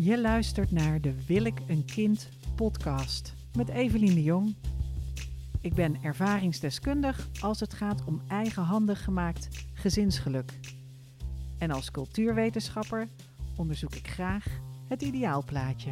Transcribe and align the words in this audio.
Je 0.00 0.20
luistert 0.20 0.70
naar 0.70 1.00
de 1.00 1.24
Wil 1.26 1.44
ik 1.44 1.60
een 1.66 1.84
kind 1.84 2.28
podcast 2.54 3.34
met 3.56 3.68
Evelien 3.68 4.14
de 4.14 4.22
Jong. 4.22 4.56
Ik 5.60 5.74
ben 5.74 6.02
ervaringsdeskundig 6.02 7.28
als 7.40 7.60
het 7.60 7.74
gaat 7.74 8.04
om 8.04 8.22
eigenhandig 8.28 9.04
gemaakt 9.04 9.66
gezinsgeluk. 9.74 10.58
En 11.58 11.70
als 11.70 11.90
cultuurwetenschapper 11.90 13.08
onderzoek 13.56 13.94
ik 13.94 14.08
graag 14.08 14.46
het 14.88 15.02
ideaalplaatje. 15.02 15.90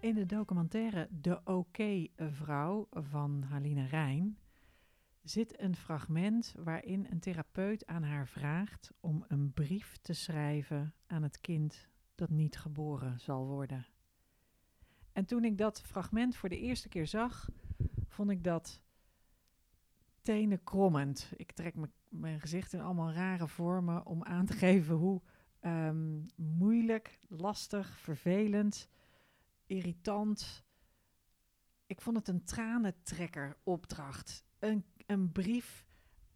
In 0.00 0.14
de 0.14 0.26
documentaire 0.26 1.08
De 1.10 1.40
Oké-vrouw 1.44 2.88
van 2.90 3.44
Haline 3.48 3.86
Rijn 3.86 4.38
zit 5.28 5.60
een 5.60 5.76
fragment 5.76 6.54
waarin 6.58 7.06
een 7.10 7.20
therapeut 7.20 7.86
aan 7.86 8.02
haar 8.02 8.28
vraagt 8.28 8.92
om 9.00 9.24
een 9.28 9.52
brief 9.52 9.96
te 9.96 10.12
schrijven 10.12 10.94
aan 11.06 11.22
het 11.22 11.40
kind 11.40 11.88
dat 12.14 12.30
niet 12.30 12.58
geboren 12.58 13.20
zal 13.20 13.46
worden. 13.46 13.86
En 15.12 15.24
toen 15.24 15.44
ik 15.44 15.58
dat 15.58 15.82
fragment 15.82 16.36
voor 16.36 16.48
de 16.48 16.58
eerste 16.58 16.88
keer 16.88 17.06
zag, 17.06 17.48
vond 18.06 18.30
ik 18.30 18.44
dat 18.44 18.80
tenen 20.22 20.64
krommend. 20.64 21.32
Ik 21.36 21.52
trek 21.52 21.74
mijn 22.08 22.40
gezicht 22.40 22.72
in 22.72 22.80
allemaal 22.80 23.12
rare 23.12 23.48
vormen 23.48 24.06
om 24.06 24.24
aan 24.24 24.46
te 24.46 24.52
geven 24.52 24.94
hoe 24.94 25.22
um, 25.60 26.26
moeilijk, 26.36 27.18
lastig, 27.28 27.98
vervelend, 27.98 28.88
irritant. 29.66 30.64
Ik 31.86 32.00
vond 32.00 32.16
het 32.16 32.28
een 32.28 32.44
tranentrekker 32.44 33.56
opdracht. 33.62 34.46
Een, 34.58 34.84
een 35.06 35.32
brief 35.32 35.86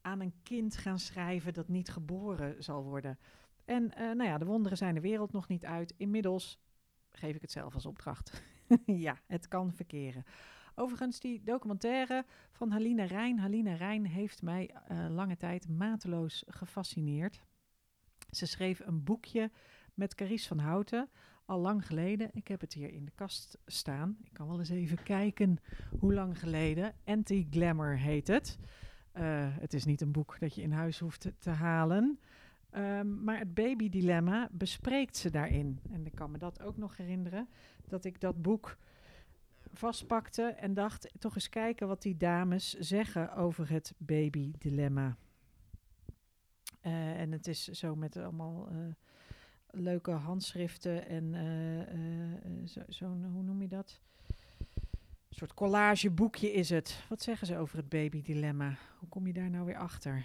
aan 0.00 0.20
een 0.20 0.34
kind 0.42 0.76
gaan 0.76 0.98
schrijven 0.98 1.54
dat 1.54 1.68
niet 1.68 1.88
geboren 1.88 2.64
zal 2.64 2.84
worden. 2.84 3.18
En 3.64 3.84
uh, 3.84 3.98
nou 3.98 4.24
ja, 4.24 4.38
de 4.38 4.44
wonderen 4.44 4.78
zijn 4.78 4.94
de 4.94 5.00
wereld 5.00 5.32
nog 5.32 5.48
niet 5.48 5.64
uit. 5.64 5.94
Inmiddels 5.96 6.58
geef 7.10 7.34
ik 7.34 7.40
het 7.40 7.50
zelf 7.50 7.74
als 7.74 7.86
opdracht. 7.86 8.42
ja, 8.86 9.20
het 9.26 9.48
kan 9.48 9.72
verkeren. 9.72 10.24
Overigens, 10.74 11.20
die 11.20 11.42
documentaire 11.42 12.24
van 12.52 12.70
Halina 12.70 13.04
Rijn. 13.04 13.38
Halina 13.38 13.74
Rijn 13.74 14.06
heeft 14.06 14.42
mij 14.42 14.74
uh, 14.90 15.06
lange 15.10 15.36
tijd 15.36 15.68
mateloos 15.68 16.44
gefascineerd. 16.46 17.40
Ze 18.30 18.46
schreef 18.46 18.80
een 18.80 19.04
boekje 19.04 19.50
met 19.94 20.14
Carice 20.14 20.48
van 20.48 20.58
Houten, 20.58 21.10
al 21.52 21.58
lang 21.58 21.86
geleden. 21.86 22.30
Ik 22.32 22.48
heb 22.48 22.60
het 22.60 22.72
hier 22.72 22.92
in 22.92 23.04
de 23.04 23.12
kast 23.14 23.58
staan. 23.66 24.16
Ik 24.22 24.32
kan 24.32 24.48
wel 24.48 24.58
eens 24.58 24.70
even 24.70 25.02
kijken 25.02 25.58
hoe 25.98 26.14
lang 26.14 26.38
geleden. 26.38 26.94
Anti-Glamour 27.04 27.98
heet 27.98 28.26
het. 28.26 28.58
Uh, 29.14 29.22
het 29.50 29.74
is 29.74 29.84
niet 29.84 30.00
een 30.00 30.12
boek 30.12 30.36
dat 30.40 30.54
je 30.54 30.62
in 30.62 30.72
huis 30.72 30.98
hoeft 30.98 31.30
te, 31.38 31.50
halen. 31.50 32.18
Um, 32.76 33.24
maar 33.24 33.38
het 33.38 33.54
babydilemma 33.54 34.48
bespreekt 34.52 35.16
ze 35.16 35.30
daarin. 35.30 35.80
En 35.90 36.06
ik 36.06 36.14
kan 36.14 36.30
me 36.30 36.38
dat 36.38 36.62
ook 36.62 36.76
nog 36.76 36.96
herinneren, 36.96 37.48
dat 37.88 38.04
ik 38.04 38.20
dat 38.20 38.42
boek 38.42 38.76
vastpakte 39.72 40.42
en 40.42 40.74
dacht, 40.74 41.12
toch 41.18 41.34
eens 41.34 41.48
kijken 41.48 41.88
wat 41.88 42.02
die 42.02 42.16
dames 42.16 42.74
zeggen 42.78 43.34
over 43.34 43.70
het 43.70 43.94
babydilemma. 43.98 45.16
Uh, 46.82 47.20
en 47.20 47.32
het 47.32 47.46
is 47.46 47.64
zo 47.64 47.96
met 47.96 48.16
allemaal 48.16 48.68
uh, 48.72 48.78
leuke 49.72 50.10
handschriften 50.10 51.06
en 51.06 51.34
uh, 51.34 52.66
zo'n, 52.66 52.84
zo 52.88 53.06
hoe 53.06 53.42
noem 53.42 53.62
je 53.62 53.68
dat? 53.68 54.00
Een 55.28 55.38
soort 55.38 55.54
collageboekje 55.54 56.52
is 56.52 56.70
het. 56.70 57.04
Wat 57.08 57.22
zeggen 57.22 57.46
ze 57.46 57.56
over 57.56 57.76
het 57.76 57.88
babydilemma? 57.88 58.76
Hoe 58.98 59.08
kom 59.08 59.26
je 59.26 59.32
daar 59.32 59.50
nou 59.50 59.64
weer 59.64 59.76
achter? 59.76 60.24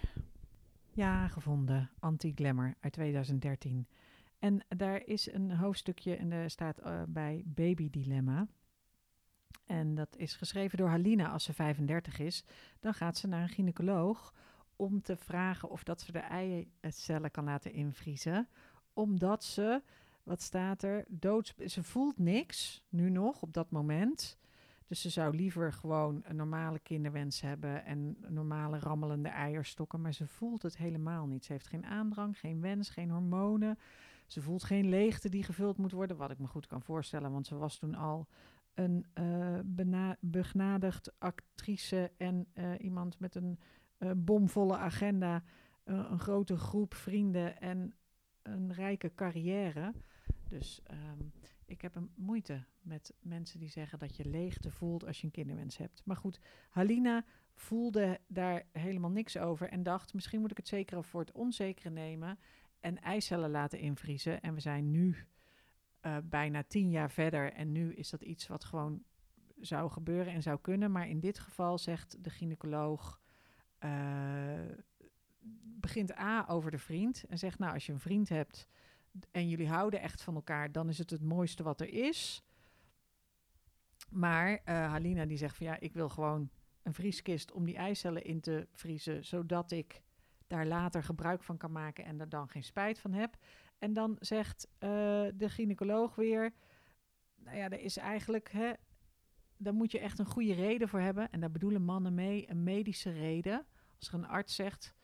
Ja, 0.92 1.28
gevonden. 1.28 1.90
Anti-Glamour 1.98 2.74
uit 2.80 2.92
2013. 2.92 3.86
En 4.38 4.64
daar 4.68 5.06
is 5.06 5.32
een 5.32 5.50
hoofdstukje 5.50 6.16
en 6.16 6.28
daar 6.28 6.50
staat 6.50 6.80
bij 7.08 7.42
babydilemma. 7.44 8.46
En 9.68 9.94
dat 9.94 10.16
is 10.16 10.36
geschreven 10.36 10.78
door 10.78 10.88
Halina 10.88 11.28
als 11.28 11.44
ze 11.44 11.52
35 11.52 12.18
is. 12.18 12.44
Dan 12.80 12.94
gaat 12.94 13.16
ze 13.16 13.26
naar 13.26 13.42
een 13.42 13.48
gynaecoloog 13.48 14.34
om 14.76 15.02
te 15.02 15.16
vragen 15.16 15.70
of 15.70 15.82
dat 15.82 16.00
ze 16.00 16.12
de 16.12 16.18
eicellen 16.18 17.30
kan 17.30 17.44
laten 17.44 17.72
invriezen. 17.72 18.48
Omdat 18.98 19.44
ze, 19.44 19.82
wat 20.22 20.42
staat 20.42 20.82
er, 20.82 21.04
doods... 21.08 21.54
Ze 21.56 21.82
voelt 21.82 22.18
niks, 22.18 22.82
nu 22.88 23.10
nog, 23.10 23.42
op 23.42 23.52
dat 23.52 23.70
moment. 23.70 24.38
Dus 24.86 25.00
ze 25.00 25.10
zou 25.10 25.36
liever 25.36 25.72
gewoon 25.72 26.22
een 26.24 26.36
normale 26.36 26.78
kinderwens 26.78 27.40
hebben 27.40 27.84
en 27.84 28.16
normale 28.28 28.78
rammelende 28.78 29.28
eierstokken. 29.28 30.00
Maar 30.00 30.12
ze 30.12 30.26
voelt 30.26 30.62
het 30.62 30.76
helemaal 30.76 31.26
niet. 31.26 31.44
Ze 31.44 31.52
heeft 31.52 31.66
geen 31.66 31.86
aandrang, 31.86 32.38
geen 32.38 32.60
wens, 32.60 32.90
geen 32.90 33.10
hormonen. 33.10 33.78
Ze 34.26 34.42
voelt 34.42 34.64
geen 34.64 34.88
leegte 34.88 35.28
die 35.28 35.42
gevuld 35.42 35.76
moet 35.76 35.92
worden, 35.92 36.16
wat 36.16 36.30
ik 36.30 36.38
me 36.38 36.46
goed 36.46 36.66
kan 36.66 36.82
voorstellen. 36.82 37.32
Want 37.32 37.46
ze 37.46 37.56
was 37.56 37.78
toen 37.78 37.94
al 37.94 38.26
een 38.74 39.06
uh, 39.14 40.10
begnadigd 40.20 41.12
actrice 41.18 42.10
en 42.16 42.46
uh, 42.54 42.70
iemand 42.78 43.18
met 43.18 43.34
een 43.34 43.58
uh, 43.98 44.10
bomvolle 44.16 44.76
agenda, 44.76 45.42
een 45.84 46.18
grote 46.18 46.56
groep 46.56 46.94
vrienden 46.94 47.60
en 47.60 47.94
een 48.52 48.72
rijke 48.72 49.14
carrière. 49.14 49.92
Dus 50.48 50.80
um, 50.90 51.32
ik 51.64 51.80
heb 51.80 51.94
een 51.94 52.10
moeite 52.14 52.64
met 52.80 53.14
mensen 53.20 53.58
die 53.58 53.68
zeggen 53.68 53.98
dat 53.98 54.16
je 54.16 54.24
leegte 54.24 54.70
voelt 54.70 55.06
als 55.06 55.20
je 55.20 55.24
een 55.24 55.32
kinderwens 55.32 55.76
hebt. 55.76 56.02
Maar 56.04 56.16
goed, 56.16 56.40
Halina 56.68 57.24
voelde 57.54 58.20
daar 58.26 58.66
helemaal 58.72 59.10
niks 59.10 59.36
over 59.36 59.68
en 59.68 59.82
dacht: 59.82 60.14
misschien 60.14 60.40
moet 60.40 60.50
ik 60.50 60.56
het 60.56 60.68
zekere 60.68 61.02
voor 61.02 61.20
het 61.20 61.32
onzekere 61.32 61.90
nemen 61.90 62.38
en 62.80 63.00
eicellen 63.00 63.50
laten 63.50 63.78
invriezen. 63.78 64.40
En 64.40 64.54
we 64.54 64.60
zijn 64.60 64.90
nu 64.90 65.16
uh, 66.02 66.16
bijna 66.24 66.62
tien 66.62 66.90
jaar 66.90 67.10
verder 67.10 67.52
en 67.52 67.72
nu 67.72 67.94
is 67.94 68.10
dat 68.10 68.22
iets 68.22 68.46
wat 68.46 68.64
gewoon 68.64 69.02
zou 69.60 69.90
gebeuren 69.90 70.32
en 70.32 70.42
zou 70.42 70.58
kunnen. 70.60 70.92
Maar 70.92 71.08
in 71.08 71.20
dit 71.20 71.38
geval 71.38 71.78
zegt 71.78 72.24
de 72.24 72.30
gynaecoloog 72.30 73.20
uh, 73.84 74.60
begint 75.62 76.18
A 76.18 76.44
over 76.48 76.70
de 76.70 76.78
vriend 76.78 77.24
en 77.24 77.38
zegt: 77.38 77.58
Nou, 77.58 77.72
als 77.72 77.86
je 77.86 77.92
een 77.92 78.00
vriend 78.00 78.28
hebt 78.28 78.68
en 79.30 79.48
jullie 79.48 79.68
houden 79.68 80.00
echt 80.00 80.22
van 80.22 80.34
elkaar, 80.34 80.72
dan 80.72 80.88
is 80.88 80.98
het 80.98 81.10
het 81.10 81.22
mooiste 81.22 81.62
wat 81.62 81.80
er 81.80 81.92
is. 81.92 82.42
Maar 84.10 84.50
uh, 84.50 84.58
Halina 84.64 85.26
die 85.26 85.36
zegt 85.36 85.56
van 85.56 85.66
ja, 85.66 85.80
ik 85.80 85.92
wil 85.92 86.08
gewoon 86.08 86.50
een 86.82 86.94
vrieskist 86.94 87.52
om 87.52 87.64
die 87.64 87.76
eicellen 87.76 88.24
in 88.24 88.40
te 88.40 88.68
vriezen, 88.72 89.24
zodat 89.24 89.70
ik 89.70 90.02
daar 90.46 90.66
later 90.66 91.02
gebruik 91.02 91.42
van 91.42 91.56
kan 91.56 91.72
maken 91.72 92.04
en 92.04 92.20
er 92.20 92.28
dan 92.28 92.48
geen 92.48 92.62
spijt 92.64 92.98
van 92.98 93.12
heb. 93.12 93.36
En 93.78 93.92
dan 93.92 94.16
zegt 94.20 94.68
uh, 94.70 94.90
de 95.34 95.48
gynaecoloog 95.48 96.14
weer, 96.14 96.52
nou 97.36 97.56
ja, 97.56 97.70
er 97.70 97.80
is 97.80 97.96
eigenlijk, 97.96 98.52
hè, 98.52 98.72
daar 99.56 99.74
moet 99.74 99.92
je 99.92 99.98
echt 99.98 100.18
een 100.18 100.26
goede 100.26 100.54
reden 100.54 100.88
voor 100.88 101.00
hebben. 101.00 101.30
En 101.30 101.40
daar 101.40 101.50
bedoelen 101.50 101.82
mannen 101.82 102.14
mee 102.14 102.50
een 102.50 102.62
medische 102.62 103.10
reden. 103.10 103.66
Als 103.98 104.08
er 104.08 104.14
een 104.14 104.26
arts 104.26 104.54
zegt 104.54 104.94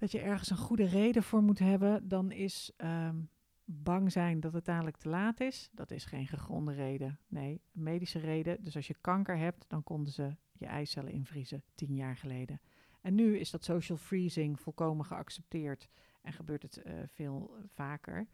dat 0.00 0.12
je 0.12 0.20
ergens 0.20 0.50
een 0.50 0.56
goede 0.56 0.86
reden 0.86 1.22
voor 1.22 1.42
moet 1.42 1.58
hebben, 1.58 2.08
dan 2.08 2.30
is 2.30 2.72
um, 2.76 3.30
bang 3.64 4.12
zijn 4.12 4.40
dat 4.40 4.52
het 4.52 4.64
dadelijk 4.64 4.96
te 4.96 5.08
laat 5.08 5.40
is. 5.40 5.68
Dat 5.72 5.90
is 5.90 6.04
geen 6.04 6.26
gegronde 6.26 6.72
reden. 6.72 7.18
Nee, 7.28 7.60
medische 7.72 8.18
reden. 8.18 8.64
Dus 8.64 8.76
als 8.76 8.86
je 8.86 8.96
kanker 9.00 9.36
hebt, 9.36 9.64
dan 9.68 9.82
konden 9.82 10.12
ze 10.12 10.36
je 10.52 10.66
eicellen 10.66 11.12
invriezen 11.12 11.62
tien 11.74 11.94
jaar 11.94 12.16
geleden. 12.16 12.60
En 13.00 13.14
nu 13.14 13.38
is 13.38 13.50
dat 13.50 13.64
social 13.64 13.98
freezing 13.98 14.60
volkomen 14.60 15.04
geaccepteerd 15.04 15.88
en 16.22 16.32
gebeurt 16.32 16.62
het 16.62 16.82
uh, 16.86 16.92
veel 17.06 17.56
vaker. 17.66 18.26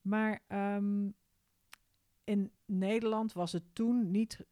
Maar 0.00 0.42
um, 0.48 1.14
in 2.24 2.52
Nederland 2.64 3.32
was 3.32 3.52
het 3.52 3.64
toen 3.72 4.10
niet 4.10 4.46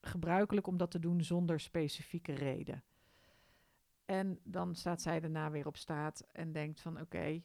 gebruikelijk 0.00 0.66
om 0.66 0.76
dat 0.76 0.90
te 0.90 0.98
doen 0.98 1.22
zonder 1.22 1.60
specifieke 1.60 2.32
reden. 2.32 2.84
En 4.04 4.40
dan 4.44 4.74
staat 4.74 5.02
zij 5.02 5.20
daarna 5.20 5.50
weer 5.50 5.66
op 5.66 5.76
staat 5.76 6.20
en 6.32 6.52
denkt 6.52 6.80
van 6.80 7.00
oké, 7.00 7.42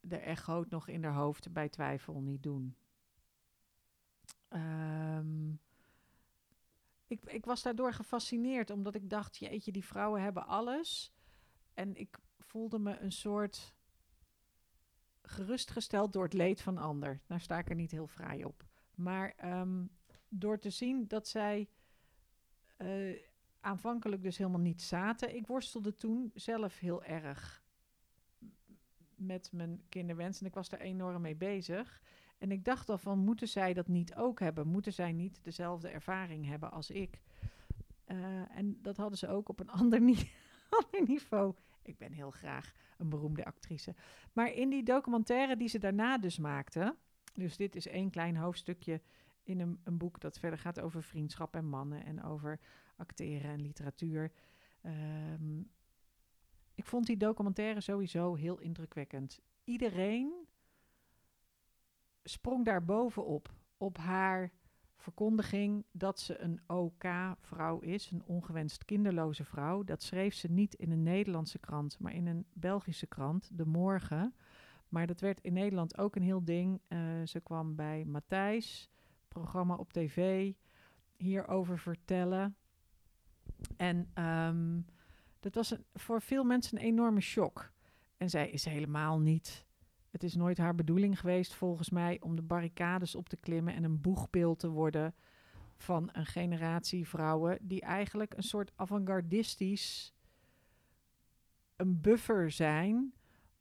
de 0.00 0.16
echoot 0.16 0.70
nog 0.70 0.88
in 0.88 1.04
haar 1.04 1.14
hoofd 1.14 1.52
bij 1.52 1.68
twijfel 1.68 2.20
niet 2.20 2.42
doen. 2.42 2.76
Um, 4.48 5.60
ik, 7.06 7.24
ik 7.24 7.44
was 7.44 7.62
daardoor 7.62 7.92
gefascineerd, 7.92 8.70
omdat 8.70 8.94
ik 8.94 9.10
dacht, 9.10 9.36
jeetje, 9.36 9.72
die 9.72 9.84
vrouwen 9.84 10.22
hebben 10.22 10.46
alles. 10.46 11.12
En 11.74 11.96
ik 11.96 12.18
voelde 12.38 12.78
me 12.78 12.98
een 12.98 13.12
soort 13.12 13.74
gerustgesteld 15.22 16.12
door 16.12 16.24
het 16.24 16.32
leed 16.32 16.60
van 16.60 16.78
ander. 16.78 17.20
Daar 17.26 17.40
sta 17.40 17.58
ik 17.58 17.68
er 17.68 17.74
niet 17.74 17.90
heel 17.90 18.06
vrij 18.06 18.44
op. 18.44 18.64
Maar 18.94 19.60
um, 19.60 19.90
door 20.28 20.58
te 20.58 20.70
zien 20.70 21.06
dat 21.06 21.28
zij 21.28 21.68
uh, 22.78 23.18
aanvankelijk 23.60 24.22
dus 24.22 24.38
helemaal 24.38 24.60
niet 24.60 24.82
zaten. 24.82 25.36
Ik 25.36 25.46
worstelde 25.46 25.94
toen 25.94 26.30
zelf 26.34 26.78
heel 26.78 27.04
erg 27.04 27.62
met 29.14 29.52
mijn 29.52 29.82
kinderwens 29.88 30.40
en 30.40 30.46
ik 30.46 30.54
was 30.54 30.68
daar 30.68 30.80
enorm 30.80 31.22
mee 31.22 31.36
bezig. 31.36 32.02
En 32.38 32.50
ik 32.50 32.64
dacht 32.64 32.88
al 32.88 32.98
van, 32.98 33.18
moeten 33.18 33.48
zij 33.48 33.74
dat 33.74 33.88
niet 33.88 34.14
ook 34.14 34.40
hebben? 34.40 34.66
Moeten 34.66 34.92
zij 34.92 35.12
niet 35.12 35.44
dezelfde 35.44 35.88
ervaring 35.88 36.46
hebben 36.46 36.70
als 36.70 36.90
ik? 36.90 37.20
Uh, 38.06 38.56
en 38.56 38.78
dat 38.82 38.96
hadden 38.96 39.18
ze 39.18 39.28
ook 39.28 39.48
op 39.48 39.60
een 39.60 39.70
ander, 39.80 40.00
ander 40.68 41.02
niveau 41.06 41.54
ik 41.88 41.98
ben 41.98 42.12
heel 42.12 42.30
graag 42.30 42.72
een 42.98 43.08
beroemde 43.08 43.44
actrice. 43.44 43.94
Maar 44.32 44.52
in 44.52 44.68
die 44.68 44.82
documentaire 44.82 45.56
die 45.56 45.68
ze 45.68 45.78
daarna 45.78 46.18
dus 46.18 46.38
maakte, 46.38 46.96
dus 47.34 47.56
dit 47.56 47.76
is 47.76 47.86
één 47.86 48.10
klein 48.10 48.36
hoofdstukje 48.36 49.00
in 49.42 49.60
een, 49.60 49.80
een 49.84 49.98
boek 49.98 50.20
dat 50.20 50.38
verder 50.38 50.58
gaat 50.58 50.80
over 50.80 51.02
vriendschap 51.02 51.54
en 51.54 51.68
mannen 51.68 52.04
en 52.04 52.22
over 52.22 52.60
acteren 52.98 53.50
en 53.50 53.60
literatuur. 53.60 54.32
Ehm, 54.80 55.60
ik 56.74 56.86
vond 56.86 57.06
die 57.06 57.16
documentaire 57.16 57.80
sowieso 57.80 58.34
heel 58.34 58.58
indrukwekkend. 58.58 59.40
Iedereen 59.64 60.46
sprong 62.22 62.64
daar 62.64 62.84
bovenop, 62.84 63.54
op 63.76 63.96
haar 63.96 64.52
verkondiging 64.96 65.84
dat 65.90 66.20
ze 66.20 66.38
een 66.38 66.60
OK-vrouw 66.66 67.78
is, 67.78 68.10
een 68.10 68.24
ongewenst 68.24 68.84
kinderloze 68.84 69.44
vrouw. 69.44 69.84
Dat 69.84 70.02
schreef 70.02 70.34
ze 70.34 70.50
niet 70.50 70.74
in 70.74 70.90
een 70.90 71.02
Nederlandse 71.02 71.58
krant, 71.58 71.98
maar 71.98 72.14
in 72.14 72.26
een 72.26 72.46
Belgische 72.52 73.06
krant, 73.06 73.50
De 73.52 73.66
Morgen. 73.66 74.34
Maar 74.88 75.06
dat 75.06 75.20
werd 75.20 75.40
in 75.40 75.52
Nederland 75.52 75.98
ook 75.98 76.16
een 76.16 76.22
heel 76.22 76.44
ding. 76.44 76.80
Uh, 76.88 76.98
ze 77.24 77.40
kwam 77.40 77.74
bij 77.74 78.04
Matthijs, 78.04 78.90
programma 79.28 79.74
op 79.74 79.92
tv, 79.92 80.52
hierover 81.16 81.78
vertellen. 81.78 82.56
En 83.76 84.10
um, 84.24 84.84
dat 85.40 85.54
was 85.54 85.74
voor 85.94 86.22
veel 86.22 86.44
mensen 86.44 86.78
een 86.78 86.84
enorme 86.84 87.20
shock. 87.20 87.72
En 88.16 88.30
zij 88.30 88.50
is 88.50 88.64
helemaal 88.64 89.20
niet. 89.20 89.66
Het 90.10 90.22
is 90.22 90.34
nooit 90.34 90.58
haar 90.58 90.74
bedoeling 90.74 91.20
geweest, 91.20 91.54
volgens 91.54 91.90
mij, 91.90 92.20
om 92.20 92.36
de 92.36 92.42
barricades 92.42 93.14
op 93.14 93.28
te 93.28 93.36
klimmen 93.36 93.74
en 93.74 93.84
een 93.84 94.00
boegbeeld 94.00 94.58
te 94.58 94.68
worden 94.68 95.14
van 95.76 96.08
een 96.12 96.26
generatie 96.26 97.08
vrouwen 97.08 97.58
die 97.62 97.80
eigenlijk 97.80 98.36
een 98.36 98.42
soort 98.42 98.72
avant-gardistisch 98.76 100.14
een 101.76 102.00
buffer 102.00 102.50
zijn 102.50 103.12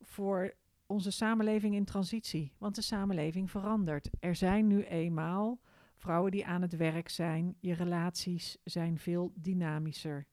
voor 0.01 0.53
onze 0.85 1.11
samenleving 1.11 1.75
in 1.75 1.85
transitie. 1.85 2.53
Want 2.57 2.75
de 2.75 2.81
samenleving 2.81 3.51
verandert. 3.51 4.09
Er 4.19 4.35
zijn 4.35 4.67
nu 4.67 4.83
eenmaal 4.83 5.59
vrouwen 5.97 6.31
die 6.31 6.45
aan 6.45 6.61
het 6.61 6.75
werk 6.75 7.09
zijn. 7.09 7.55
Je 7.59 7.73
relaties 7.73 8.57
zijn 8.63 8.99
veel 8.99 9.31
dynamischer. 9.35 10.25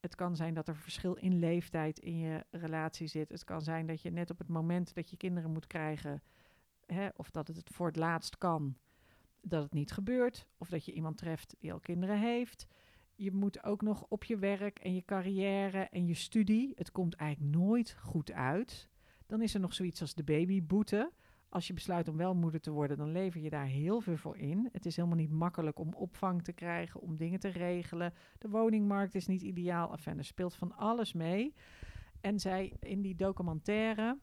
Het 0.00 0.14
kan 0.14 0.36
zijn 0.36 0.54
dat 0.54 0.68
er 0.68 0.76
verschil 0.76 1.14
in 1.14 1.38
leeftijd 1.38 1.98
in 1.98 2.18
je 2.18 2.44
relatie 2.50 3.06
zit. 3.06 3.30
Het 3.30 3.44
kan 3.44 3.62
zijn 3.62 3.86
dat 3.86 4.02
je 4.02 4.10
net 4.10 4.30
op 4.30 4.38
het 4.38 4.48
moment 4.48 4.94
dat 4.94 5.10
je 5.10 5.16
kinderen 5.16 5.52
moet 5.52 5.66
krijgen, 5.66 6.22
hè, 6.86 7.08
of 7.16 7.30
dat 7.30 7.48
het 7.48 7.70
voor 7.72 7.86
het 7.86 7.96
laatst 7.96 8.38
kan, 8.38 8.76
dat 9.40 9.62
het 9.62 9.72
niet 9.72 9.92
gebeurt. 9.92 10.46
Of 10.58 10.68
dat 10.68 10.84
je 10.84 10.92
iemand 10.92 11.16
treft 11.16 11.56
die 11.58 11.72
al 11.72 11.80
kinderen 11.80 12.20
heeft. 12.20 12.66
Je 13.14 13.32
moet 13.32 13.64
ook 13.64 13.82
nog 13.82 14.06
op 14.08 14.24
je 14.24 14.38
werk 14.38 14.78
en 14.78 14.94
je 14.94 15.04
carrière 15.04 15.80
en 15.80 16.06
je 16.06 16.14
studie. 16.14 16.72
Het 16.74 16.90
komt 16.90 17.14
eigenlijk 17.14 17.56
nooit 17.56 17.96
goed 17.98 18.32
uit. 18.32 18.88
Dan 19.26 19.42
is 19.42 19.54
er 19.54 19.60
nog 19.60 19.74
zoiets 19.74 20.00
als 20.00 20.14
de 20.14 20.24
babyboete. 20.24 21.12
Als 21.48 21.66
je 21.66 21.72
besluit 21.72 22.08
om 22.08 22.16
wel 22.16 22.34
moeder 22.34 22.60
te 22.60 22.70
worden, 22.70 22.96
dan 22.96 23.12
lever 23.12 23.40
je 23.40 23.50
daar 23.50 23.66
heel 23.66 24.00
veel 24.00 24.16
voor 24.16 24.36
in. 24.36 24.68
Het 24.72 24.86
is 24.86 24.96
helemaal 24.96 25.16
niet 25.16 25.30
makkelijk 25.30 25.78
om 25.78 25.94
opvang 25.94 26.44
te 26.44 26.52
krijgen, 26.52 27.00
om 27.00 27.16
dingen 27.16 27.40
te 27.40 27.48
regelen. 27.48 28.14
De 28.38 28.48
woningmarkt 28.48 29.14
is 29.14 29.26
niet 29.26 29.42
ideaal. 29.42 29.92
Enfin, 29.92 30.18
er 30.18 30.24
speelt 30.24 30.54
van 30.54 30.76
alles 30.76 31.12
mee. 31.12 31.54
En 32.20 32.40
zij 32.40 32.76
in 32.80 33.02
die 33.02 33.14
documentaire 33.14 34.18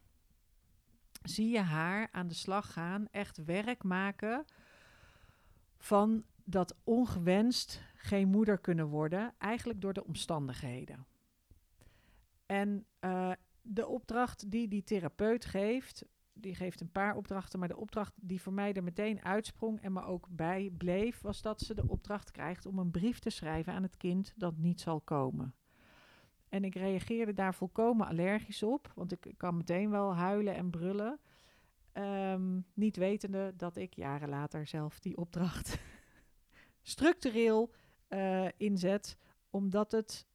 zie 1.24 1.50
je 1.50 1.60
haar 1.60 2.07
aan 2.12 2.27
de 2.27 2.33
slag 2.33 2.74
gaan, 2.74 3.07
echt 3.12 3.44
werk 3.44 3.83
maken 3.83 4.45
van 5.78 6.24
dat 6.44 6.75
ongewenst 6.83 7.81
geen 7.95 8.28
moeder 8.28 8.57
kunnen 8.57 8.88
worden, 8.88 9.33
eigenlijk 9.38 9.81
door 9.81 9.94
de 9.94 10.06
omstandigheden. 10.06 11.06
En 12.45 12.86
uh, 13.01 13.31
de 13.62 13.88
opdracht 13.88 14.51
die 14.51 14.68
die 14.68 14.83
therapeut 14.83 15.45
geeft, 15.45 16.06
die 16.37 16.55
geeft 16.55 16.81
een 16.81 16.91
paar 16.91 17.15
opdrachten, 17.15 17.59
maar 17.59 17.67
de 17.67 17.77
opdracht 17.77 18.13
die 18.21 18.41
voor 18.41 18.53
mij 18.53 18.73
er 18.73 18.83
meteen 18.83 19.23
uitsprong 19.23 19.81
en 19.81 19.93
me 19.93 20.03
ook 20.03 20.27
bij 20.29 20.71
bleef, 20.77 21.21
was 21.21 21.41
dat 21.41 21.61
ze 21.61 21.73
de 21.73 21.87
opdracht 21.87 22.31
krijgt 22.31 22.65
om 22.65 22.79
een 22.79 22.91
brief 22.91 23.19
te 23.19 23.29
schrijven 23.29 23.73
aan 23.73 23.83
het 23.83 23.97
kind 23.97 24.33
dat 24.35 24.57
niet 24.57 24.81
zal 24.81 25.01
komen. 25.01 25.55
En 26.49 26.63
ik 26.63 26.75
reageerde 26.75 27.33
daar 27.33 27.55
volkomen 27.55 28.07
allergisch 28.07 28.63
op, 28.63 28.91
want 28.95 29.11
ik, 29.11 29.33
kan 29.37 29.57
meteen 29.57 29.89
wel 29.89 30.15
huilen 30.15 30.55
en 30.55 30.69
brullen. 30.69 31.19
Ehm, 31.91 32.59
niet 32.73 32.97
wetende 32.97 33.53
dat 33.57 33.75
ik 33.75 33.93
jaren 33.93 34.29
later 34.29 34.67
zelf 34.67 34.99
die 34.99 35.17
opdracht 35.17 35.79
structureel 36.81 37.71
uh, 38.09 38.47
inzet, 38.57 39.17
omdat 39.49 39.91
het 39.91 40.27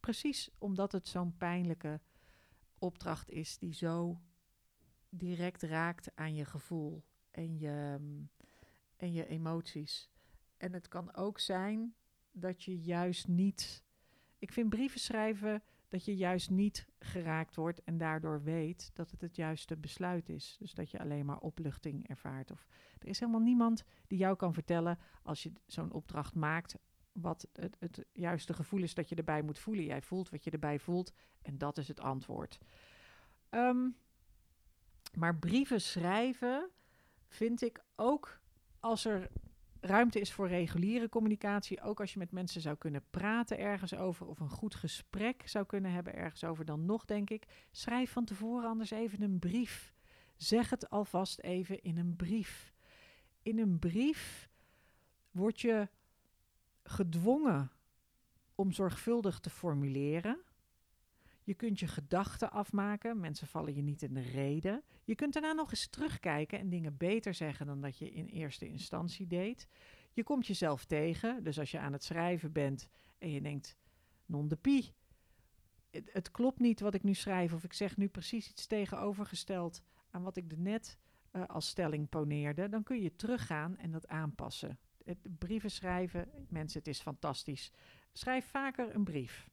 precies 0.00 0.50
omdat 0.58 0.92
het 0.92 1.08
zo'n 1.08 1.36
pijnlijke 1.36 2.00
opdracht 2.78 3.30
is 3.30 3.58
die 3.58 3.74
zo 3.74 4.20
direct 5.16 5.62
raakt 5.62 6.10
aan 6.14 6.34
je 6.34 6.44
gevoel 6.44 7.04
en 7.30 7.58
je, 7.58 7.96
mm, 8.00 8.28
en 8.96 9.12
je 9.12 9.26
emoties. 9.26 10.10
En 10.56 10.72
het 10.72 10.88
kan 10.88 11.14
ook 11.14 11.38
zijn 11.38 11.94
dat 12.32 12.62
je 12.62 12.80
juist 12.80 13.28
niet. 13.28 13.84
Ik 14.38 14.52
vind 14.52 14.68
brieven 14.68 15.00
schrijven 15.00 15.62
dat 15.88 16.04
je 16.04 16.16
juist 16.16 16.50
niet 16.50 16.86
geraakt 16.98 17.56
wordt 17.56 17.82
en 17.84 17.98
daardoor 17.98 18.42
weet 18.42 18.90
dat 18.94 19.10
het 19.10 19.20
het 19.20 19.36
juiste 19.36 19.76
besluit 19.76 20.28
is. 20.28 20.56
Dus 20.58 20.74
dat 20.74 20.90
je 20.90 20.98
alleen 20.98 21.26
maar 21.26 21.38
opluchting 21.38 22.08
ervaart. 22.08 22.50
Of 22.50 22.66
er 22.98 23.08
is 23.08 23.20
helemaal 23.20 23.40
niemand 23.40 23.84
die 24.06 24.18
jou 24.18 24.36
kan 24.36 24.54
vertellen 24.54 24.98
als 25.22 25.42
je 25.42 25.52
zo'n 25.66 25.92
opdracht 25.92 26.34
maakt. 26.34 26.76
Wat 27.12 27.48
het, 27.52 27.76
het 27.78 28.04
juiste 28.12 28.54
gevoel 28.54 28.82
is 28.82 28.94
dat 28.94 29.08
je 29.08 29.14
erbij 29.14 29.42
moet 29.42 29.58
voelen. 29.58 29.84
Jij 29.84 30.02
voelt 30.02 30.30
wat 30.30 30.44
je 30.44 30.50
erbij 30.50 30.78
voelt 30.78 31.12
en 31.42 31.58
dat 31.58 31.78
is 31.78 31.88
het 31.88 32.00
antwoord. 32.00 32.58
Um, 33.50 33.96
maar 35.16 35.36
brieven 35.36 35.80
schrijven 35.80 36.70
vind 37.28 37.62
ik 37.62 37.84
ook 37.94 38.40
als 38.80 39.04
er 39.04 39.28
ruimte 39.80 40.20
is 40.20 40.32
voor 40.32 40.48
reguliere 40.48 41.08
communicatie, 41.08 41.82
ook 41.82 42.00
als 42.00 42.12
je 42.12 42.18
met 42.18 42.32
mensen 42.32 42.60
zou 42.60 42.76
kunnen 42.76 43.04
praten 43.10 43.58
ergens 43.58 43.94
over 43.94 44.26
of 44.26 44.40
een 44.40 44.50
goed 44.50 44.74
gesprek 44.74 45.48
zou 45.48 45.66
kunnen 45.66 45.90
hebben 45.90 46.14
ergens 46.14 46.44
over, 46.44 46.64
dan 46.64 46.84
nog 46.84 47.04
denk 47.04 47.30
ik, 47.30 47.46
schrijf 47.70 48.10
van 48.12 48.24
tevoren 48.24 48.68
anders 48.68 48.90
even 48.90 49.22
een 49.22 49.38
brief. 49.38 49.94
Zeg 50.36 50.70
het 50.70 50.90
alvast 50.90 51.38
even 51.38 51.82
in 51.82 51.98
een 51.98 52.16
brief. 52.16 52.72
In 53.42 53.58
een 53.58 53.78
brief 53.78 54.50
word 55.30 55.60
je 55.60 55.88
gedwongen 56.82 57.70
om 58.54 58.72
zorgvuldig 58.72 59.40
te 59.40 59.50
formuleren. 59.50 60.40
Je 61.46 61.54
kunt 61.54 61.80
je 61.80 61.86
gedachten 61.86 62.50
afmaken, 62.50 63.20
mensen 63.20 63.46
vallen 63.46 63.74
je 63.74 63.82
niet 63.82 64.02
in 64.02 64.14
de 64.14 64.20
reden. 64.20 64.82
Je 65.04 65.14
kunt 65.14 65.32
daarna 65.32 65.52
nog 65.52 65.70
eens 65.70 65.88
terugkijken 65.88 66.58
en 66.58 66.68
dingen 66.68 66.96
beter 66.96 67.34
zeggen 67.34 67.66
dan 67.66 67.80
dat 67.80 67.98
je 67.98 68.10
in 68.10 68.26
eerste 68.26 68.68
instantie 68.68 69.26
deed. 69.26 69.68
Je 70.12 70.22
komt 70.22 70.46
jezelf 70.46 70.84
tegen, 70.84 71.42
dus 71.42 71.58
als 71.58 71.70
je 71.70 71.78
aan 71.78 71.92
het 71.92 72.04
schrijven 72.04 72.52
bent 72.52 72.88
en 73.18 73.30
je 73.30 73.40
denkt, 73.40 73.76
non 74.24 74.48
de 74.48 74.56
pie, 74.56 74.94
het, 75.90 76.30
klopt 76.30 76.60
niet 76.60 76.80
wat 76.80 76.94
ik 76.94 77.02
nu 77.02 77.14
schrijf 77.14 77.52
of 77.52 77.64
ik 77.64 77.72
zeg 77.72 77.96
nu 77.96 78.08
precies 78.08 78.50
iets 78.50 78.66
tegenovergesteld 78.66 79.82
aan 80.10 80.22
wat 80.22 80.36
ik 80.36 80.56
net 80.56 80.98
uh, 81.32 81.44
als 81.46 81.68
stelling 81.68 82.08
poneerde, 82.08 82.68
dan 82.68 82.82
kun 82.82 83.02
je 83.02 83.16
teruggaan 83.16 83.76
en 83.76 83.90
dat 83.90 84.08
aanpassen. 84.08 84.78
Het, 85.04 85.18
brieven 85.38 85.70
schrijven, 85.70 86.28
mensen, 86.48 86.78
het 86.78 86.88
is 86.88 87.00
fantastisch. 87.00 87.72
Schrijf 88.12 88.46
vaker 88.46 88.94
een 88.94 89.04
brief 89.04 89.48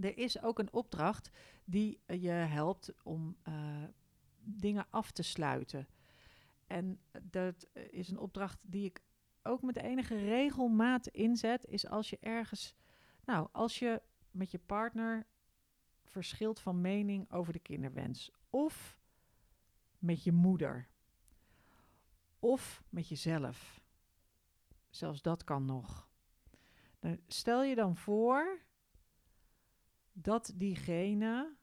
er 0.00 0.18
is 0.18 0.42
ook 0.42 0.58
een 0.58 0.72
opdracht 0.72 1.30
die 1.64 2.00
je 2.06 2.30
helpt 2.30 2.92
om 3.02 3.36
uh, 3.48 3.84
dingen 4.42 4.86
af 4.90 5.10
te 5.10 5.22
sluiten. 5.22 5.88
En 6.66 7.00
dat 7.22 7.66
is 7.90 8.08
een 8.08 8.18
opdracht 8.18 8.58
die 8.62 8.84
ik 8.84 9.02
ook 9.42 9.62
met 9.62 9.76
enige 9.76 10.16
regelmaat 10.16 11.06
inzet, 11.06 11.66
is 11.66 11.88
als 11.88 12.10
je 12.10 12.18
ergens, 12.20 12.74
nou, 13.24 13.48
als 13.52 13.78
je 13.78 14.02
met 14.30 14.50
je 14.50 14.58
partner 14.58 15.26
verschilt 16.04 16.60
van 16.60 16.80
mening 16.80 17.32
over 17.32 17.52
de 17.52 17.58
kinderwens, 17.58 18.30
of 18.50 18.98
met 19.98 20.24
je 20.24 20.32
moeder, 20.32 20.88
of 22.38 22.82
met 22.88 23.08
jezelf. 23.08 23.80
Zelfs 24.88 25.22
dat 25.22 25.44
kan 25.44 25.64
nog. 25.64 26.08
Stel 27.26 27.62
je 27.62 27.74
dan 27.74 27.96
voor 27.96 28.60
dat 30.22 30.52
diegene 30.54 31.56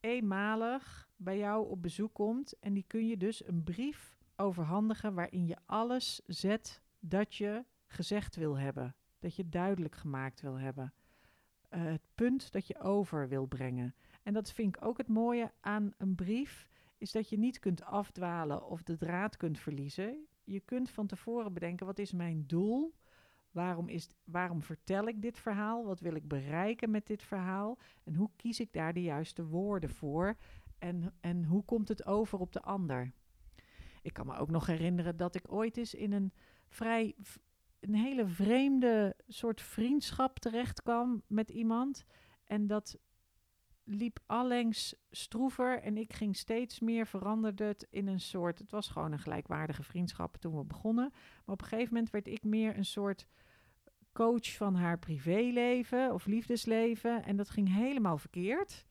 eenmalig 0.00 1.10
bij 1.16 1.38
jou 1.38 1.68
op 1.68 1.82
bezoek 1.82 2.14
komt 2.14 2.58
en 2.58 2.72
die 2.72 2.84
kun 2.86 3.06
je 3.06 3.16
dus 3.16 3.46
een 3.46 3.62
brief 3.62 4.16
overhandigen 4.36 5.14
waarin 5.14 5.46
je 5.46 5.56
alles 5.66 6.20
zet 6.26 6.82
dat 6.98 7.34
je 7.34 7.64
gezegd 7.86 8.36
wil 8.36 8.58
hebben, 8.58 8.94
dat 9.18 9.36
je 9.36 9.48
duidelijk 9.48 9.94
gemaakt 9.94 10.40
wil 10.40 10.58
hebben. 10.58 10.92
Uh, 11.70 11.84
het 11.84 12.02
punt 12.14 12.52
dat 12.52 12.66
je 12.66 12.78
over 12.78 13.28
wil 13.28 13.46
brengen. 13.46 13.94
En 14.22 14.32
dat 14.32 14.52
vind 14.52 14.76
ik 14.76 14.84
ook 14.84 14.98
het 14.98 15.08
mooie 15.08 15.52
aan 15.60 15.92
een 15.98 16.14
brief, 16.14 16.68
is 16.98 17.12
dat 17.12 17.28
je 17.28 17.38
niet 17.38 17.58
kunt 17.58 17.84
afdwalen 17.84 18.66
of 18.66 18.82
de 18.82 18.96
draad 18.96 19.36
kunt 19.36 19.58
verliezen. 19.58 20.26
Je 20.44 20.60
kunt 20.60 20.90
van 20.90 21.06
tevoren 21.06 21.52
bedenken, 21.52 21.86
wat 21.86 21.98
is 21.98 22.12
mijn 22.12 22.46
doel? 22.46 22.94
Waarom, 23.52 23.88
is, 23.88 24.08
waarom 24.24 24.62
vertel 24.62 25.06
ik 25.06 25.22
dit 25.22 25.38
verhaal? 25.38 25.84
Wat 25.84 26.00
wil 26.00 26.14
ik 26.14 26.28
bereiken 26.28 26.90
met 26.90 27.06
dit 27.06 27.22
verhaal? 27.22 27.78
En 28.04 28.14
hoe 28.14 28.30
kies 28.36 28.60
ik 28.60 28.72
daar 28.72 28.92
de 28.92 29.02
juiste 29.02 29.46
woorden 29.46 29.90
voor? 29.90 30.36
En, 30.78 31.14
en 31.20 31.44
hoe 31.44 31.64
komt 31.64 31.88
het 31.88 32.06
over 32.06 32.38
op 32.38 32.52
de 32.52 32.62
ander? 32.62 33.12
Ik 34.02 34.12
kan 34.12 34.26
me 34.26 34.36
ook 34.36 34.50
nog 34.50 34.66
herinneren 34.66 35.16
dat 35.16 35.34
ik 35.34 35.52
ooit 35.52 35.76
eens 35.76 35.94
in 35.94 36.12
een 36.12 36.32
vrij 36.68 37.14
een 37.80 37.94
hele 37.94 38.26
vreemde 38.26 39.16
soort 39.28 39.62
vriendschap 39.62 40.38
terecht 40.38 40.82
kwam 40.82 41.22
met 41.26 41.50
iemand. 41.50 42.04
En 42.44 42.66
dat 42.66 42.98
liep 43.84 44.18
allengs 44.26 44.94
stroever 45.10 45.82
en 45.82 45.96
ik 45.96 46.12
ging 46.12 46.36
steeds 46.36 46.80
meer, 46.80 47.06
veranderde 47.06 47.64
het 47.64 47.86
in 47.90 48.06
een 48.06 48.20
soort, 48.20 48.58
het 48.58 48.70
was 48.70 48.88
gewoon 48.88 49.12
een 49.12 49.18
gelijkwaardige 49.18 49.82
vriendschap 49.82 50.36
toen 50.36 50.56
we 50.56 50.64
begonnen. 50.64 51.10
Maar 51.44 51.54
op 51.54 51.60
een 51.60 51.68
gegeven 51.68 51.94
moment 51.94 52.12
werd 52.12 52.26
ik 52.26 52.44
meer 52.44 52.76
een 52.76 52.84
soort 52.84 53.26
coach 54.12 54.56
van 54.56 54.74
haar 54.74 54.98
privéleven 54.98 56.12
of 56.12 56.26
liefdesleven 56.26 57.24
en 57.24 57.36
dat 57.36 57.50
ging 57.50 57.74
helemaal 57.74 58.18
verkeerd. 58.18 58.86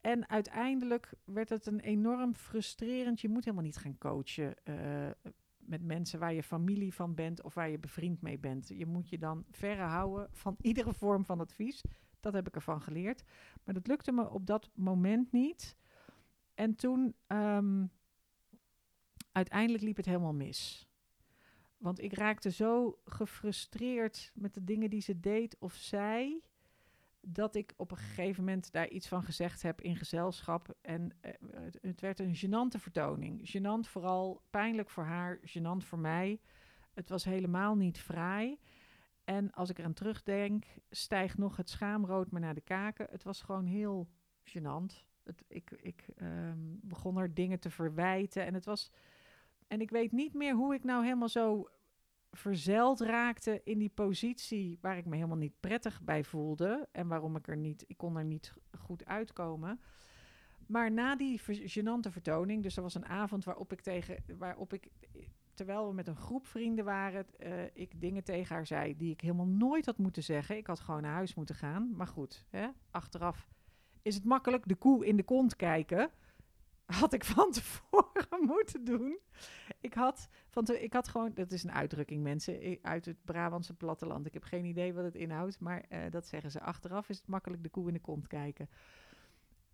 En 0.00 0.28
uiteindelijk 0.28 1.12
werd 1.24 1.48
het 1.48 1.66
een 1.66 1.80
enorm 1.80 2.34
frustrerend. 2.34 3.20
Je 3.20 3.28
moet 3.28 3.44
helemaal 3.44 3.64
niet 3.64 3.76
gaan 3.76 3.98
coachen 3.98 4.54
uh, 4.64 5.10
met 5.58 5.82
mensen 5.82 6.18
waar 6.18 6.34
je 6.34 6.42
familie 6.42 6.94
van 6.94 7.14
bent 7.14 7.42
of 7.42 7.54
waar 7.54 7.70
je 7.70 7.78
bevriend 7.78 8.22
mee 8.22 8.38
bent. 8.38 8.68
Je 8.68 8.86
moet 8.86 9.08
je 9.08 9.18
dan 9.18 9.44
verre 9.50 9.82
houden 9.82 10.28
van 10.32 10.56
iedere 10.70 10.92
vorm 10.92 11.24
van 11.24 11.40
advies. 11.40 11.82
Dat 12.22 12.32
heb 12.32 12.46
ik 12.46 12.54
ervan 12.54 12.82
geleerd. 12.82 13.22
Maar 13.64 13.74
dat 13.74 13.86
lukte 13.86 14.12
me 14.12 14.30
op 14.30 14.46
dat 14.46 14.70
moment 14.74 15.32
niet. 15.32 15.76
En 16.54 16.74
toen, 16.74 17.14
um, 17.26 17.90
uiteindelijk 19.32 19.84
liep 19.84 19.96
het 19.96 20.06
helemaal 20.06 20.34
mis. 20.34 20.88
Want 21.76 22.00
ik 22.00 22.12
raakte 22.12 22.50
zo 22.50 22.98
gefrustreerd 23.04 24.30
met 24.34 24.54
de 24.54 24.64
dingen 24.64 24.90
die 24.90 25.00
ze 25.00 25.20
deed 25.20 25.56
of 25.58 25.74
zei 25.74 26.42
dat 27.20 27.54
ik 27.54 27.74
op 27.76 27.90
een 27.90 27.96
gegeven 27.96 28.44
moment 28.44 28.72
daar 28.72 28.88
iets 28.88 29.08
van 29.08 29.22
gezegd 29.22 29.62
heb 29.62 29.80
in 29.80 29.96
gezelschap. 29.96 30.74
En 30.80 31.10
uh, 31.22 31.32
het 31.80 32.00
werd 32.00 32.18
een 32.18 32.36
gênante 32.36 32.80
vertoning. 32.80 33.50
Gênant 33.56 33.88
vooral, 33.88 34.42
pijnlijk 34.50 34.90
voor 34.90 35.04
haar, 35.04 35.40
gênant 35.40 35.84
voor 35.84 35.98
mij. 35.98 36.40
Het 36.94 37.08
was 37.08 37.24
helemaal 37.24 37.74
niet 37.74 38.00
fraai. 38.00 38.58
En 39.24 39.50
als 39.50 39.70
ik 39.70 39.78
eraan 39.78 39.92
terugdenk, 39.92 40.64
stijgt 40.90 41.38
nog 41.38 41.56
het 41.56 41.70
schaamrood 41.70 42.30
me 42.30 42.38
naar 42.38 42.54
de 42.54 42.60
kaken. 42.60 43.06
Het 43.10 43.22
was 43.22 43.42
gewoon 43.42 43.66
heel 43.66 44.08
gênant. 44.44 45.04
Het, 45.22 45.44
ik 45.48 45.70
ik 45.70 46.08
um, 46.16 46.78
begon 46.82 47.18
er 47.18 47.34
dingen 47.34 47.60
te 47.60 47.70
verwijten. 47.70 48.46
En 48.46 48.54
het 48.54 48.64
was. 48.64 48.90
En 49.66 49.80
ik 49.80 49.90
weet 49.90 50.12
niet 50.12 50.34
meer 50.34 50.54
hoe 50.54 50.74
ik 50.74 50.84
nou 50.84 51.02
helemaal 51.04 51.28
zo 51.28 51.68
verzeild 52.32 53.00
raakte 53.00 53.60
in 53.64 53.78
die 53.78 53.88
positie 53.88 54.78
waar 54.80 54.96
ik 54.96 55.04
me 55.04 55.14
helemaal 55.14 55.36
niet 55.36 55.60
prettig 55.60 56.02
bij 56.02 56.24
voelde 56.24 56.88
en 56.92 57.08
waarom 57.08 57.36
ik 57.36 57.48
er 57.48 57.56
niet, 57.56 57.84
ik 57.86 57.96
kon 57.96 58.16
er 58.16 58.24
niet 58.24 58.54
goed 58.78 59.04
uitkomen. 59.04 59.80
Maar 60.66 60.92
na 60.92 61.16
die 61.16 61.40
gênante 61.40 62.10
vertoning, 62.10 62.62
dus 62.62 62.76
er 62.76 62.82
was 62.82 62.94
een 62.94 63.06
avond 63.06 63.44
waarop 63.44 63.72
ik 63.72 63.80
tegen, 63.80 64.24
waarop 64.38 64.72
ik, 64.72 64.90
terwijl 65.54 65.88
we 65.88 65.94
met 65.94 66.08
een 66.08 66.16
groep 66.16 66.46
vrienden 66.46 66.84
waren, 66.84 67.26
uh, 67.40 67.64
ik 67.72 68.00
dingen 68.00 68.24
tegen 68.24 68.54
haar 68.54 68.66
zei 68.66 68.96
die 68.96 69.12
ik 69.12 69.20
helemaal 69.20 69.46
nooit 69.46 69.86
had 69.86 69.98
moeten 69.98 70.22
zeggen. 70.22 70.56
Ik 70.56 70.66
had 70.66 70.80
gewoon 70.80 71.02
naar 71.02 71.14
huis 71.14 71.34
moeten 71.34 71.54
gaan. 71.54 71.96
Maar 71.96 72.06
goed, 72.06 72.46
hè, 72.50 72.68
achteraf 72.90 73.48
is 74.02 74.14
het 74.14 74.24
makkelijk 74.24 74.68
de 74.68 74.74
koe 74.74 75.06
in 75.06 75.16
de 75.16 75.22
kont 75.22 75.56
kijken 75.56 76.10
had 77.00 77.12
ik 77.12 77.24
van 77.24 77.50
tevoren 77.50 78.46
moeten 78.56 78.84
doen. 78.84 79.18
Ik 79.80 79.94
had, 79.94 80.28
van 80.48 80.64
te, 80.64 80.82
ik 80.82 80.92
had 80.92 81.08
gewoon, 81.08 81.34
dat 81.34 81.52
is 81.52 81.62
een 81.62 81.72
uitdrukking 81.72 82.22
mensen, 82.22 82.78
uit 82.82 83.04
het 83.04 83.24
Brabantse 83.24 83.74
platteland. 83.74 84.26
Ik 84.26 84.34
heb 84.34 84.42
geen 84.42 84.64
idee 84.64 84.94
wat 84.94 85.04
het 85.04 85.14
inhoudt, 85.14 85.60
maar 85.60 85.84
uh, 85.88 85.98
dat 86.10 86.26
zeggen 86.26 86.50
ze. 86.50 86.60
Achteraf 86.60 87.08
is 87.08 87.16
het 87.16 87.26
makkelijk 87.26 87.62
de 87.62 87.68
koe 87.68 87.86
in 87.86 87.92
de 87.92 88.00
kont 88.00 88.26
kijken. 88.26 88.68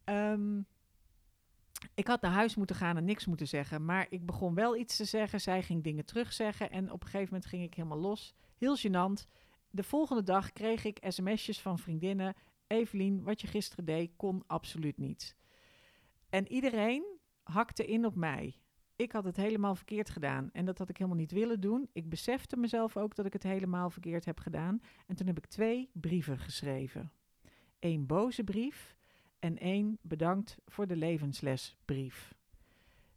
Um, 0.04 0.66
ik 1.94 2.06
had 2.06 2.20
naar 2.20 2.32
huis 2.32 2.54
moeten 2.54 2.76
gaan 2.76 2.96
en 2.96 3.04
niks 3.04 3.26
moeten 3.26 3.48
zeggen, 3.48 3.84
maar 3.84 4.06
ik 4.10 4.26
begon 4.26 4.54
wel 4.54 4.76
iets 4.76 4.96
te 4.96 5.04
zeggen. 5.04 5.40
Zij 5.40 5.62
ging 5.62 5.84
dingen 5.84 6.04
terugzeggen 6.04 6.70
en 6.70 6.92
op 6.92 7.02
een 7.02 7.08
gegeven 7.08 7.32
moment 7.32 7.50
ging 7.50 7.62
ik 7.62 7.74
helemaal 7.74 7.98
los. 7.98 8.34
Heel 8.56 8.76
gênant. 8.78 9.26
De 9.70 9.82
volgende 9.82 10.22
dag 10.22 10.52
kreeg 10.52 10.84
ik 10.84 10.98
sms'jes 11.08 11.60
van 11.60 11.78
vriendinnen. 11.78 12.34
Evelien, 12.66 13.22
wat 13.22 13.40
je 13.40 13.46
gisteren 13.46 13.84
deed, 13.84 14.10
kon 14.16 14.42
absoluut 14.46 14.98
niet. 14.98 15.36
En 16.30 16.52
iedereen 16.52 17.18
hakte 17.42 17.84
in 17.84 18.06
op 18.06 18.14
mij. 18.14 18.56
Ik 18.96 19.12
had 19.12 19.24
het 19.24 19.36
helemaal 19.36 19.74
verkeerd 19.74 20.10
gedaan 20.10 20.50
en 20.52 20.64
dat 20.64 20.78
had 20.78 20.88
ik 20.88 20.96
helemaal 20.96 21.18
niet 21.18 21.32
willen 21.32 21.60
doen. 21.60 21.88
Ik 21.92 22.08
besefte 22.08 22.56
mezelf 22.56 22.96
ook 22.96 23.14
dat 23.14 23.26
ik 23.26 23.32
het 23.32 23.42
helemaal 23.42 23.90
verkeerd 23.90 24.24
heb 24.24 24.40
gedaan. 24.40 24.80
En 25.06 25.16
toen 25.16 25.26
heb 25.26 25.38
ik 25.38 25.46
twee 25.46 25.90
brieven 25.92 26.38
geschreven. 26.38 27.12
Eén 27.78 28.06
boze 28.06 28.44
brief 28.44 28.96
en 29.38 29.58
één 29.58 29.98
bedankt 30.02 30.56
voor 30.66 30.86
de 30.86 30.96
levenslesbrief. 30.96 32.34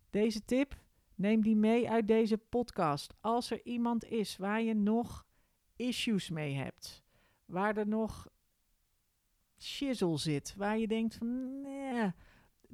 Deze 0.10 0.46
tip, 0.46 0.80
neem 1.16 1.42
die 1.42 1.56
mee 1.56 1.90
uit 1.90 2.08
deze 2.08 2.38
podcast. 2.38 3.13
Als 3.20 3.51
er 3.51 3.66
iemand 3.66 4.06
is 4.06 4.38
waar 4.38 4.62
je 4.62 4.74
nog 4.74 5.25
issues 5.75 6.30
mee 6.30 6.54
hebt, 6.54 7.04
waar 7.46 7.78
er 7.78 7.88
nog 7.88 8.30
shizzle 9.58 10.18
zit, 10.18 10.56
waar 10.56 10.78
je 10.78 10.88
denkt 10.88 11.16
van 11.16 11.62
nee, 11.62 12.12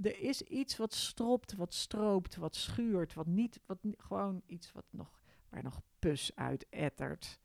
er 0.02 0.20
is 0.20 0.42
iets 0.42 0.78
wat 0.78 0.94
stropt, 0.94 1.54
wat 1.54 1.74
stroopt, 1.74 2.36
wat 2.36 2.56
schuurt, 2.56 3.14
wat 3.14 3.28
niet, 3.28 3.60
wat 3.66 3.80
gewoon 3.98 4.42
iets 4.46 4.72
wat 4.72 4.86
nog, 4.90 5.20
waar 5.50 5.64
nog 5.64 5.82
pus 6.00 6.36
uit 6.36 6.70
ettert. 6.70 7.40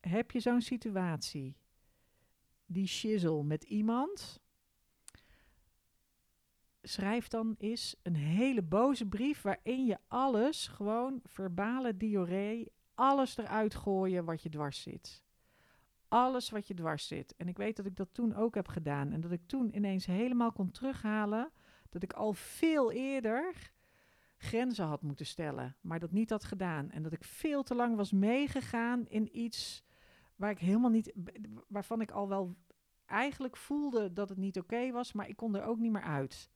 Heb 0.00 0.30
je 0.30 0.40
zo'n 0.40 0.60
situatie, 0.60 1.56
die 2.66 2.86
shizzle 2.86 3.42
met 3.42 3.64
iemand? 3.64 4.40
Schrijf 6.82 7.28
dan 7.28 7.54
eens 7.58 7.96
een 8.02 8.16
hele 8.16 8.62
boze 8.62 9.06
brief 9.06 9.42
waarin 9.42 9.84
je 9.84 9.98
alles, 10.08 10.66
gewoon 10.66 11.20
verbale 11.24 11.96
diarree, 11.96 12.72
alles 12.94 13.36
eruit 13.36 13.74
gooien 13.74 14.24
wat 14.24 14.42
je 14.42 14.48
dwars 14.48 14.82
zit 14.82 15.22
alles 16.10 16.50
wat 16.50 16.66
je 16.66 16.74
dwars 16.74 17.06
zit. 17.06 17.34
En 17.36 17.48
ik 17.48 17.56
weet 17.56 17.76
dat 17.76 17.86
ik 17.86 17.96
dat 17.96 18.08
toen 18.14 18.34
ook 18.34 18.54
heb 18.54 18.68
gedaan. 18.68 19.12
En 19.12 19.20
dat 19.20 19.30
ik 19.30 19.46
toen 19.46 19.76
ineens 19.76 20.06
helemaal 20.06 20.52
kon 20.52 20.70
terughalen 20.70 21.50
dat 21.88 22.02
ik 22.02 22.12
al 22.12 22.32
veel 22.32 22.92
eerder 22.92 23.72
grenzen 24.36 24.86
had 24.86 25.02
moeten 25.02 25.26
stellen, 25.26 25.76
maar 25.80 25.98
dat 25.98 26.12
niet 26.12 26.30
had 26.30 26.44
gedaan. 26.44 26.90
En 26.90 27.02
dat 27.02 27.12
ik 27.12 27.24
veel 27.24 27.62
te 27.62 27.74
lang 27.74 27.96
was 27.96 28.12
meegegaan 28.12 29.06
in 29.06 29.38
iets 29.38 29.84
waar 30.36 30.50
ik 30.50 30.58
helemaal 30.58 30.90
niet, 30.90 31.12
waarvan 31.68 32.00
ik 32.00 32.10
al 32.10 32.28
wel 32.28 32.56
eigenlijk 33.06 33.56
voelde 33.56 34.12
dat 34.12 34.28
het 34.28 34.38
niet 34.38 34.58
oké 34.58 34.90
was, 34.90 35.12
maar 35.12 35.28
ik 35.28 35.36
kon 35.36 35.56
er 35.56 35.64
ook 35.64 35.78
niet 35.78 35.92
meer 35.92 36.02
uit. 36.02 36.50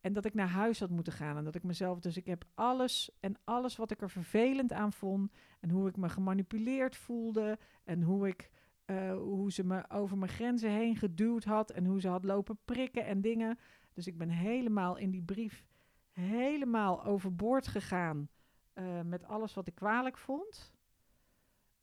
En 0.00 0.12
dat 0.12 0.24
ik 0.24 0.34
naar 0.34 0.48
huis 0.48 0.80
had 0.80 0.90
moeten 0.90 1.12
gaan. 1.12 1.36
En 1.36 1.44
dat 1.44 1.54
ik 1.54 1.62
mezelf, 1.62 2.00
dus 2.00 2.16
ik 2.16 2.26
heb 2.26 2.44
alles 2.54 3.10
en 3.20 3.36
alles 3.44 3.76
wat 3.76 3.90
ik 3.90 4.00
er 4.00 4.10
vervelend 4.10 4.72
aan 4.72 4.92
vond. 4.92 5.32
En 5.60 5.70
hoe 5.70 5.88
ik 5.88 5.96
me 5.96 6.08
gemanipuleerd 6.08 6.96
voelde. 6.96 7.58
En 7.84 8.02
hoe 8.02 8.28
ik 8.28 8.50
uh, 8.86 9.16
hoe 9.16 9.52
ze 9.52 9.64
me 9.64 9.90
over 9.90 10.18
mijn 10.18 10.30
grenzen 10.30 10.70
heen 10.70 10.96
geduwd 10.96 11.44
had 11.44 11.70
en 11.70 11.84
hoe 11.84 12.00
ze 12.00 12.08
had 12.08 12.24
lopen 12.24 12.58
prikken 12.64 13.06
en 13.06 13.20
dingen. 13.20 13.58
Dus 13.92 14.06
ik 14.06 14.18
ben 14.18 14.28
helemaal 14.28 14.96
in 14.96 15.10
die 15.10 15.22
brief 15.22 15.64
helemaal 16.10 17.04
overboord 17.04 17.66
gegaan 17.66 18.28
uh, 18.74 19.00
met 19.00 19.24
alles 19.24 19.54
wat 19.54 19.66
ik 19.66 19.74
kwalijk 19.74 20.18
vond. 20.18 20.72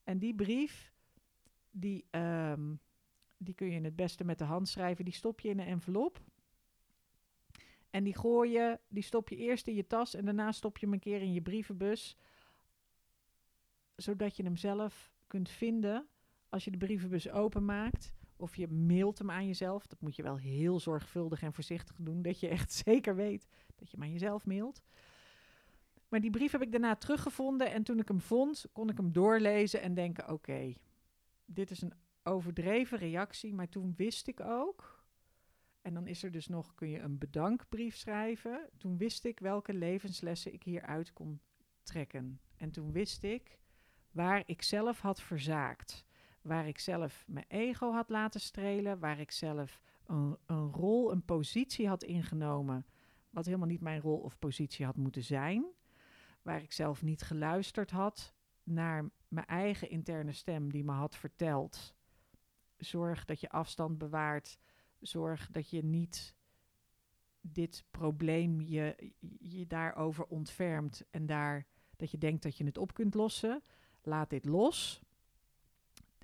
En 0.04 0.20
die 0.20 0.36
brief, 0.36 0.94
die, 1.72 2.06
um, 2.12 2.80
die 3.38 3.54
kun 3.54 3.72
je 3.72 3.82
het 3.82 3.96
beste 3.96 4.24
met 4.24 4.38
de 4.38 4.44
hand 4.44 4.68
schrijven. 4.68 5.06
Die 5.06 5.14
stop 5.14 5.40
je 5.40 5.50
in 5.50 5.60
een 5.60 5.68
envelop. 5.68 6.22
En 7.98 8.04
die 8.04 8.16
gooi 8.16 8.52
je, 8.52 8.80
die 8.88 9.04
stop 9.04 9.30
je 9.30 9.36
eerst 9.36 9.68
in 9.68 9.76
je 9.76 9.88
tas 9.88 10.16
en 10.16 10.26
daarna 10.26 10.52
stop 10.52 10.78
je 10.78 10.86
hem 10.86 10.94
een 10.94 11.00
keer 11.00 11.22
in 11.22 11.34
je 11.34 11.42
brievenbus. 11.42 12.18
Zodat 13.96 14.38
je 14.38 14.44
hem 14.44 14.56
zelf 14.56 15.12
kunt 15.28 15.50
vinden 15.50 16.08
als 16.50 16.64
je 16.64 16.72
de 16.72 16.78
brievenbus 16.78 17.30
openmaakt 17.30 18.14
of 18.36 18.56
je 18.56 18.68
mailt 18.68 19.18
hem 19.18 19.32
aan 19.32 19.48
jezelf. 19.48 19.88
Dat 19.88 20.02
moet 20.02 20.16
je 20.16 20.24
wel 20.24 20.38
heel 20.38 20.80
zorgvuldig 20.80 21.42
en 21.42 21.54
voorzichtig 21.54 21.96
doen, 22.00 22.22
dat 22.22 22.40
je 22.40 22.48
echt 22.48 22.72
zeker 22.86 23.16
weet 23.16 23.48
dat 23.76 23.92
je 23.92 23.98
hem 23.98 24.06
aan 24.06 24.14
jezelf 24.14 24.46
mailt. 24.46 24.82
Maar 26.08 26.22
die 26.22 26.32
brief 26.32 26.52
heb 26.52 26.62
ik 26.62 26.72
daarna 26.72 26.96
teruggevonden 26.96 27.72
en 27.72 27.84
toen 27.84 28.00
ik 28.00 28.08
hem 28.08 28.22
vond, 28.22 28.66
kon 28.72 28.90
ik 28.90 28.98
hem 28.98 29.12
doorlezen 29.12 29.82
en 29.82 29.94
denken: 29.94 30.32
oké, 30.32 30.74
dit 31.46 31.72
is 31.72 31.82
een 31.82 31.94
overdreven 32.24 32.98
reactie, 32.98 33.54
maar 33.54 33.70
toen 33.70 33.94
wist 33.96 34.28
ik 34.28 34.40
ook. 34.40 34.97
En 35.88 35.94
dan 35.94 36.08
is 36.08 36.24
er 36.24 36.32
dus 36.32 36.48
nog, 36.48 36.76
kun 36.76 36.90
je 36.90 37.00
een 37.00 37.18
bedankbrief 37.18 37.96
schrijven. 37.96 38.70
Toen 38.78 38.98
wist 38.98 39.26
ik 39.26 39.40
welke 39.40 39.74
levenslessen 39.74 40.54
ik 40.54 40.64
hieruit 40.64 41.14
kon 41.14 41.42
trekken. 41.84 42.40
En 42.58 42.72
toen 42.72 42.92
wist 42.92 43.24
ik 43.24 43.60
waar 44.12 44.44
ik 44.46 44.62
zelf 44.62 45.00
had 45.00 45.22
verzaakt. 45.22 46.06
Waar 46.42 46.68
ik 46.68 46.80
zelf 46.80 47.24
mijn 47.28 47.46
ego 47.48 47.92
had 47.92 48.10
laten 48.10 48.40
strelen, 48.40 49.00
waar 49.00 49.20
ik 49.20 49.32
zelf 49.32 49.82
een, 50.06 50.38
een 50.46 50.72
rol, 50.72 51.12
een 51.12 51.26
positie 51.26 51.88
had 51.88 52.04
ingenomen, 52.04 52.86
wat 53.30 53.46
helemaal 53.46 53.68
niet 53.68 53.82
mijn 53.82 54.02
rol 54.02 54.18
of 54.18 54.40
positie 54.40 54.86
had 54.86 54.96
moeten 54.96 55.24
zijn, 55.24 55.66
waar 56.42 56.62
ik 56.62 56.72
zelf 56.72 57.02
niet 57.02 57.22
geluisterd 57.22 57.92
had 57.92 58.34
naar 58.64 59.10
mijn 59.28 59.46
eigen 59.46 59.90
interne 59.90 60.32
stem 60.32 60.72
die 60.72 60.84
me 60.84 60.92
had 60.92 61.16
verteld: 61.16 61.96
zorg 62.78 63.26
dat 63.26 63.40
je 63.40 63.50
afstand 63.50 63.98
bewaart, 63.98 64.58
zorg 65.00 65.50
dat 65.52 65.70
je 65.70 65.84
niet 65.84 66.36
dit 67.42 67.84
probleem 67.92 68.62
je, 68.62 69.14
je 69.40 69.68
daarover 69.68 70.26
ontfermt 70.26 71.04
en 71.10 71.26
daar 71.26 71.66
dat 71.96 72.12
je 72.12 72.18
denkt 72.18 72.44
dat 72.44 72.58
je 72.58 72.66
het 72.66 72.78
op 72.78 72.94
kunt 72.94 73.14
lossen. 73.14 73.64
Laat 74.02 74.30
dit 74.30 74.46
los. 74.46 75.02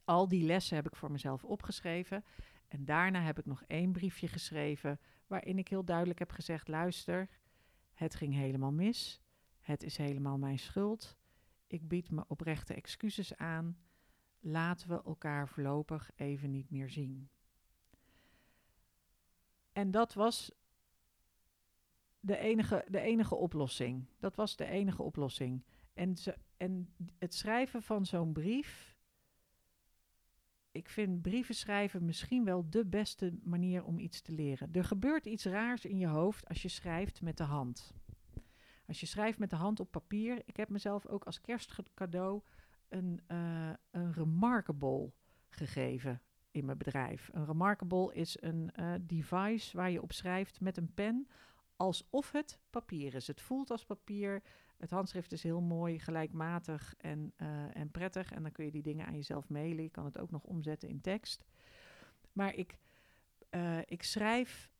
Al 0.03 0.27
die 0.27 0.44
lessen 0.44 0.75
heb 0.75 0.88
ik 0.88 0.96
voor 0.96 1.12
mezelf 1.12 1.44
opgeschreven. 1.44 2.24
En 2.68 2.86
daarna 2.86 3.22
heb 3.22 3.39
ik 3.39 3.46
nog 3.46 3.63
één 3.68 3.92
briefje 3.92 4.27
geschreven 4.27 5.00
waarin 5.27 5.58
ik 5.58 5.68
heel 5.68 5.86
duidelijk 5.86 6.20
heb 6.20 6.32
gezegd: 6.32 6.68
luister, 6.68 7.30
het 7.94 8.15
ging 8.15 8.34
helemaal 8.34 8.72
mis. 8.72 9.22
Het 9.60 9.84
is 9.84 9.98
helemaal 9.98 10.38
mijn 10.38 10.60
schuld. 10.60 11.18
Ik 11.68 11.88
bied 11.88 12.12
me 12.12 12.24
oprechte 12.27 12.74
excuses 12.74 13.36
aan. 13.36 13.77
Laten 14.39 14.89
we 14.89 15.03
elkaar 15.03 15.48
voorlopig 15.48 16.12
even 16.15 16.51
niet 16.51 16.70
meer 16.70 16.89
zien. 16.89 17.30
En 19.74 19.92
dat 19.92 20.13
was 20.13 20.51
de 22.20 22.38
enige, 22.38 22.86
de 22.88 23.00
enige 23.00 23.36
oplossing. 23.36 24.06
Dat 24.20 24.36
was 24.36 24.56
de 24.56 24.65
enige 24.65 25.01
oplossing. 25.01 25.63
En, 25.94 26.18
ze, 26.18 26.38
en 26.58 26.94
het 27.20 27.34
schrijven 27.34 27.82
van 27.82 28.06
zo'n 28.06 28.34
brief. 28.34 28.98
Ik 30.72 30.89
vind 30.89 31.22
brieven 31.22 31.56
schrijven 31.56 32.06
misschien 32.06 32.46
wel 32.46 32.70
de 32.70 32.86
beste 32.86 33.34
manier 33.44 33.84
om 33.84 34.00
iets 34.00 34.22
te 34.22 34.32
leren. 34.32 34.70
Er 34.72 34.84
gebeurt 34.84 35.25
iets 35.25 35.46
raars 35.46 35.86
in 35.86 35.98
je 35.98 36.08
hoofd 36.08 36.48
als 36.48 36.62
je 36.62 36.68
schrijft 36.68 37.22
met 37.22 37.38
de 37.38 37.44
hand. 37.44 37.94
Als 38.88 39.00
je 39.00 39.06
schrijft 39.06 39.39
met 39.39 39.50
de 39.50 39.56
hand 39.56 39.80
op 39.80 39.92
papier. 39.92 40.42
Ik 40.46 40.58
heb 40.58 40.70
mezelf 40.70 41.06
ook 41.08 41.24
als 41.24 41.42
kerstcadeau 41.42 42.42
een, 42.89 43.22
uh, 43.27 43.74
een 43.92 44.13
Remarkable 44.13 45.12
gegeven 45.50 46.22
in 46.53 46.65
mijn 46.65 46.77
bedrijf. 46.77 47.29
Een 47.33 47.45
Remarkable 47.45 48.13
is 48.13 48.41
een 48.41 48.72
uh, 48.79 48.93
device 49.01 49.77
waar 49.77 49.91
je 49.91 50.01
op 50.01 50.12
schrijft 50.12 50.62
met 50.62 50.77
een 50.77 50.93
pen 50.93 51.27
alsof 51.75 52.31
het 52.31 52.60
papier 52.69 53.15
is. 53.15 53.27
Het 53.27 53.41
voelt 53.41 53.72
als 53.72 53.86
papier. 53.86 54.41
Het 54.77 54.89
handschrift 54.89 55.31
is 55.31 55.43
heel 55.43 55.62
mooi, 55.62 56.00
gelijkmatig 56.00 56.93
en, 56.98 57.33
uh, 57.38 57.75
en 57.75 57.91
prettig. 57.91 58.31
En 58.31 58.41
dan 58.41 58.51
kun 58.51 58.65
je 58.65 58.72
die 58.72 58.81
dingen 58.81 59.05
aan 59.05 59.15
jezelf 59.15 59.50
mailen. 59.50 59.83
Je 59.83 59.89
kan 59.89 60.05
het 60.05 60.19
ook 60.19 60.31
nog 60.31 60.43
omzetten 60.43 60.89
in 60.89 61.01
tekst. 61.01 61.45
Maar 62.31 62.55
ik, 62.55 62.77
uh, 63.51 63.79
ik 63.86 64.03
schrijf 64.03 64.72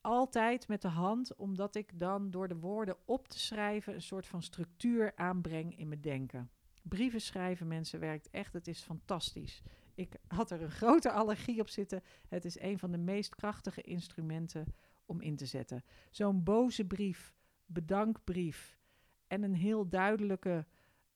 altijd 0.00 0.68
met 0.68 0.82
de 0.82 0.88
hand, 0.88 1.34
omdat 1.34 1.74
ik 1.74 1.98
dan 1.98 2.30
door 2.30 2.48
de 2.48 2.58
woorden 2.58 2.96
op 3.04 3.28
te 3.28 3.38
schrijven 3.38 3.94
een 3.94 4.02
soort 4.02 4.26
van 4.26 4.42
structuur 4.42 5.12
aanbreng 5.16 5.78
in 5.78 5.88
mijn 5.88 6.00
denken. 6.00 6.50
Brieven 6.82 7.20
schrijven, 7.20 7.68
mensen, 7.68 8.00
werkt 8.00 8.30
echt. 8.30 8.52
Het 8.52 8.68
is 8.68 8.80
fantastisch. 8.80 9.62
Ik 9.98 10.16
had 10.28 10.50
er 10.50 10.62
een 10.62 10.70
grote 10.70 11.10
allergie 11.10 11.60
op 11.60 11.68
zitten. 11.68 12.02
Het 12.28 12.44
is 12.44 12.60
een 12.60 12.78
van 12.78 12.90
de 12.90 12.98
meest 12.98 13.34
krachtige 13.34 13.80
instrumenten 13.80 14.74
om 15.06 15.20
in 15.20 15.36
te 15.36 15.46
zetten. 15.46 15.84
Zo'n 16.10 16.42
boze 16.42 16.84
brief, 16.84 17.34
bedankbrief 17.66 18.78
en 19.26 19.42
een 19.42 19.54
heel 19.54 19.88
duidelijke 19.88 20.66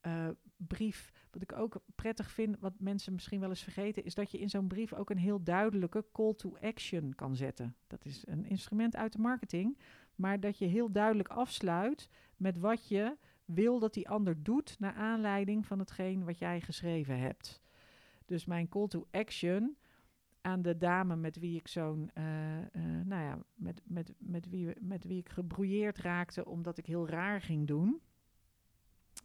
uh, 0.07 0.29
brief. 0.57 1.13
Wat 1.31 1.43
ik 1.43 1.53
ook 1.53 1.83
prettig 1.95 2.31
vind, 2.31 2.59
wat 2.59 2.73
mensen 2.79 3.13
misschien 3.13 3.41
wel 3.41 3.49
eens 3.49 3.63
vergeten, 3.63 4.05
is 4.05 4.15
dat 4.15 4.31
je 4.31 4.39
in 4.39 4.51
zo'n 4.51 4.69
brief 4.69 4.93
ook 4.93 5.11
een 5.11 5.19
heel 5.19 5.43
duidelijke 5.43 6.05
call 6.13 6.35
to 6.35 6.57
action 6.61 7.15
kan 7.15 7.37
zetten. 7.37 7.77
Dat 7.87 8.05
is 8.05 8.27
een 8.27 8.45
instrument 8.45 8.97
uit 8.97 9.13
de 9.13 9.19
marketing, 9.19 9.79
maar 10.15 10.41
dat 10.41 10.59
je 10.59 10.67
heel 10.67 10.93
duidelijk 10.93 11.29
afsluit 11.29 12.09
met 12.37 12.59
wat 12.59 12.89
je 12.89 13.17
wil 13.45 13.79
dat 13.79 13.95
die 13.95 14.09
ander 14.09 14.43
doet 14.43 14.77
naar 14.79 14.95
aanleiding 14.95 15.67
van 15.67 15.79
hetgeen 15.79 16.25
wat 16.25 16.39
jij 16.39 16.61
geschreven 16.61 17.19
hebt. 17.19 17.63
Dus 18.27 18.45
mijn 18.45 18.69
call 18.69 18.89
to 18.89 19.07
action 19.11 19.77
aan 20.41 20.63
de 20.63 20.77
dame 20.77 21.17
met 21.17 21.39
wie 21.39 21.57
ik 21.57 21.69
zo'n, 21.69 22.11
uh, 22.19 22.59
uh, 22.59 22.65
nou 23.05 23.23
ja, 23.23 23.39
met, 23.55 23.81
met, 23.85 24.15
met, 24.19 24.49
wie, 24.49 24.73
met 24.81 25.05
wie 25.05 25.19
ik 25.19 25.29
gebrouilleerd 25.29 25.99
raakte 25.99 26.45
omdat 26.45 26.79
ik 26.79 26.87
heel 26.87 27.09
raar 27.09 27.41
ging 27.41 27.67
doen, 27.67 28.01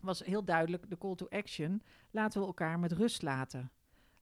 was 0.01 0.23
heel 0.23 0.43
duidelijk 0.43 0.89
de 0.89 0.97
call 0.97 1.15
to 1.15 1.27
action. 1.29 1.81
Laten 2.12 2.41
we 2.41 2.47
elkaar 2.47 2.79
met 2.79 2.91
rust 2.91 3.21
laten. 3.21 3.71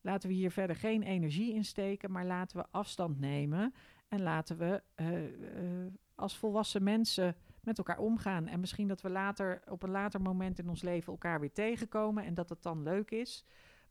Laten 0.02 0.30
we 0.30 0.36
hier 0.36 0.52
verder 0.52 0.76
geen 0.76 1.04
energie 1.04 1.54
in 1.54 1.66
steken, 1.66 2.12
maar 2.12 2.26
laten 2.26 2.58
we 2.58 2.66
afstand 2.72 3.20
nemen 3.20 3.74
en 4.08 4.22
laten 4.22 4.58
we 4.58 4.84
uh, 4.96 5.94
als 6.16 6.38
volwassen 6.38 6.84
mensen 6.84 7.36
met 7.62 7.78
elkaar 7.78 8.00
omgaan. 8.00 8.48
En 8.48 8.60
misschien 8.60 8.88
dat 8.88 9.02
we 9.02 9.10
later, 9.10 9.62
op 9.70 9.84
een 9.84 9.90
later 9.90 10.22
moment 10.22 10.60
in 10.60 10.70
ons 10.70 10.82
leven 10.82 11.12
elkaar 11.12 11.40
weer 11.40 11.52
tegenkomen 11.52 12.24
en 12.24 12.34
dat 12.34 12.50
het 12.50 12.64
dan 12.64 12.84
leuk 12.84 13.12
is. 13.12 13.46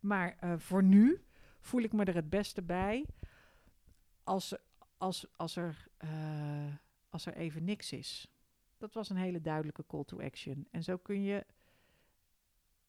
Maar 0.05 0.59
voor 0.59 0.83
nu 0.83 1.25
voel 1.61 1.83
ik 1.83 1.93
me 1.93 2.05
er 2.05 2.15
het 2.15 2.31
beste 2.31 2.63
bij 2.63 3.07
als, 4.23 4.57
als, 4.97 5.27
als, 5.37 5.57
er, 5.57 5.89
uh, 6.05 6.75
als 7.09 7.27
er 7.27 7.35
even 7.35 7.65
niks 7.65 7.93
is. 7.93 8.33
Dat 8.79 8.95
was 8.95 9.11
een 9.11 9.17
hele 9.17 9.41
duidelijke 9.41 9.87
call 9.87 10.05
to 10.05 10.21
action. 10.21 10.67
En 10.71 10.83
zo 10.83 10.97
kun 10.97 11.23
je 11.23 11.47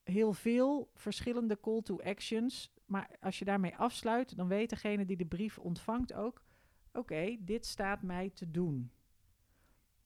heel 0.04 0.34
veel 0.34 0.91
verschillende 0.93 1.60
call 1.60 1.82
to 1.82 2.01
actions. 2.01 2.73
Maar 2.86 3.10
als 3.19 3.39
je 3.39 3.45
daarmee 3.45 3.75
afsluit, 3.75 4.38
dan 4.38 4.47
weet 4.47 4.69
degene 4.69 5.06
die 5.06 5.17
de 5.17 5.25
brief 5.25 5.58
ontvangt 5.58 6.13
ook: 6.13 6.43
oké, 6.93 7.38
dit 7.39 7.65
staat 7.65 8.01
mij 8.01 8.30
te 8.30 8.51
doen. 8.51 8.91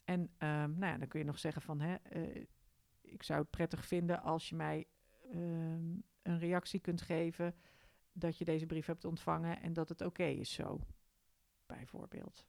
En 0.03 0.19
um, 0.19 0.77
nou 0.77 0.85
ja, 0.85 0.97
dan 0.97 1.07
kun 1.07 1.19
je 1.19 1.25
nog 1.25 1.39
zeggen 1.39 1.61
van, 1.61 1.79
hè, 1.79 1.95
uh, 2.13 2.45
ik 3.01 3.23
zou 3.23 3.39
het 3.39 3.49
prettig 3.49 3.85
vinden 3.85 4.21
als 4.21 4.49
je 4.49 4.55
mij 4.55 4.87
um, 5.33 6.03
een 6.21 6.39
reactie 6.39 6.79
kunt 6.79 7.01
geven 7.01 7.55
dat 8.11 8.37
je 8.37 8.45
deze 8.45 8.65
brief 8.65 8.85
hebt 8.85 9.05
ontvangen 9.05 9.61
en 9.61 9.73
dat 9.73 9.89
het 9.89 10.01
oké 10.01 10.23
is 10.23 10.51
zo, 10.51 10.79
bijvoorbeeld. 11.65 12.45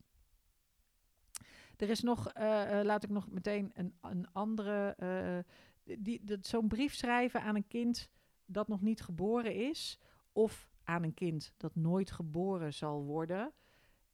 Er 1.77 1.91
is 1.91 2.01
nog, 2.01 2.37
uh, 2.37 2.43
uh, 2.43 2.85
laat 2.85 3.05
ik 3.05 3.11
nog 3.11 3.31
meteen 3.31 3.71
een, 3.75 3.95
een 4.01 4.33
andere, 4.33 4.97
uh, 4.99 5.99
die, 5.99 6.39
zo'n 6.41 6.69
brief 6.69 6.95
schrijven 6.95 7.43
aan 7.43 7.57
een 7.57 7.67
kind 7.67 8.11
dat 8.45 8.69
nog 8.69 8.81
niet 8.81 9.01
geboren 9.01 9.55
is, 9.55 9.99
of 10.33 10.71
aan 10.83 11.03
een 11.03 11.15
kind 11.15 11.53
dat 11.57 11.75
nooit 11.75 12.11
geboren 12.11 12.75
zal 12.75 13.05
worden, 13.05 13.53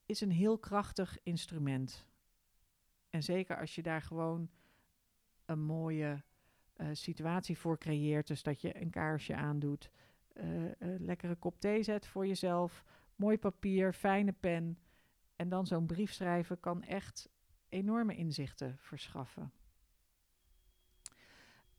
is 0.06 0.20
een 0.20 0.30
heel 0.30 0.58
krachtig 0.58 1.18
instrument. 1.22 2.06
En 3.10 3.22
zeker 3.22 3.58
als 3.58 3.74
je 3.74 3.82
daar 3.82 4.02
gewoon 4.02 4.50
een 5.44 5.60
mooie 5.60 6.24
situatie 6.92 7.58
voor 7.58 7.78
creëert, 7.78 8.26
dus 8.26 8.42
dat 8.42 8.60
je 8.60 8.80
een 8.80 8.90
kaarsje 8.90 9.34
aandoet, 9.34 9.90
een 10.78 11.04
lekkere 11.04 11.34
kop 11.34 11.60
thee 11.60 11.82
zet 11.82 12.06
voor 12.06 12.26
jezelf, 12.26 12.84
mooi 13.16 13.38
papier, 13.38 13.92
fijne 13.92 14.32
pen. 14.32 14.78
En 15.36 15.48
dan 15.48 15.66
zo'n 15.66 15.86
brief 15.86 16.12
schrijven 16.12 16.60
kan 16.60 16.82
echt 16.82 17.28
enorme 17.68 18.14
inzichten 18.14 18.78
verschaffen. 18.78 19.52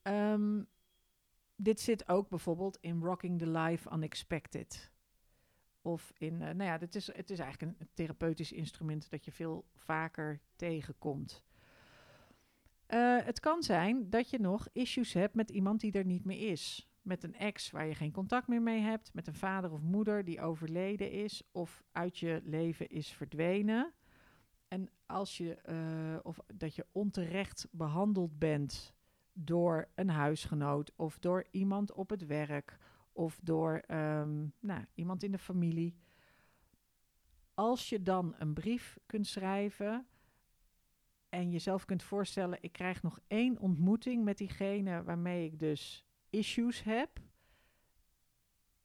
Um, 0.04 0.68
dit 1.56 1.80
zit 1.80 2.10
ook 2.10 2.30
bijvoorbeeld 2.30 2.78
in 2.82 3.02
Rocking 3.02 3.40
the 3.40 3.50
Life 3.50 3.90
Unexpected. 3.94 4.92
Of 5.82 6.14
in, 6.18 6.38
nou 6.38 6.64
ja, 6.64 6.78
dit 6.78 6.96
is, 6.96 7.14
het 7.14 7.30
is 7.30 7.40
eigenlijk 7.40 7.80
een 7.80 7.90
therapeutisch 7.94 8.52
instrument 8.52 9.10
dat 9.10 9.26
je 9.26 9.32
veel 9.32 9.66
vaker 9.74 10.42
tegenkomt. 10.56 11.46
Uh, 12.90 13.18
het 13.24 13.40
kan 13.40 13.64
zijn 13.64 14.10
dat 14.10 14.30
je 14.30 14.40
nog 14.40 14.68
issues 14.72 15.14
hebt 15.14 15.36
met 15.36 15.50
iemand 15.50 15.80
die 15.80 15.92
er 15.92 16.06
niet 16.06 16.26
meer 16.26 16.52
is 16.52 16.88
met 17.08 17.24
een 17.24 17.36
ex 17.36 17.72
waar 17.72 17.88
je 17.88 17.96
geen 17.96 18.12
contact 18.12 18.48
meer 18.48 18.62
mee 18.62 18.82
hebt, 18.82 19.14
met 19.14 19.28
een 19.28 19.34
vader 19.34 19.72
of 19.72 19.82
moeder 19.82 20.24
die 20.24 20.42
overleden 20.42 21.12
is 21.12 21.44
of 21.52 21.84
uit 21.92 22.18
je 22.18 22.42
leven 22.44 22.90
is 22.90 23.10
verdwenen. 23.10 23.94
En 24.68 24.90
als 25.06 25.38
je, 25.38 25.58
uh, 25.70 26.20
of 26.24 26.40
dat 26.54 26.76
je 26.76 26.86
onterecht 26.92 27.68
behandeld 27.72 28.40
bent 28.40 28.94
door 29.34 29.88
een 29.96 30.10
huisgenoot 30.10 30.92
of 30.96 31.20
door 31.20 31.46
iemand 31.52 31.94
op 31.94 32.10
het 32.10 32.26
werk 32.26 32.78
of 33.12 33.40
door 33.44 33.84
um, 33.92 34.54
nou, 34.60 34.86
iemand 34.94 35.24
in 35.24 35.32
de 35.32 35.38
familie. 35.38 35.96
Als 37.54 37.90
je 37.90 38.02
dan 38.02 38.36
een 38.38 38.54
brief 38.54 38.98
kunt 39.06 39.28
schrijven 39.28 40.08
en 41.30 41.52
jezelf 41.52 41.86
kunt 41.86 42.04
voorstellen, 42.04 42.58
ik 42.62 42.72
krijg 42.72 43.04
nog 43.04 43.20
één 43.28 43.60
ontmoeting 43.60 44.24
met 44.24 44.38
diegene 44.38 45.04
waarmee 45.04 45.46
ik 45.46 45.60
dus 45.60 46.06
issues 46.30 46.84
heb, 46.84 47.20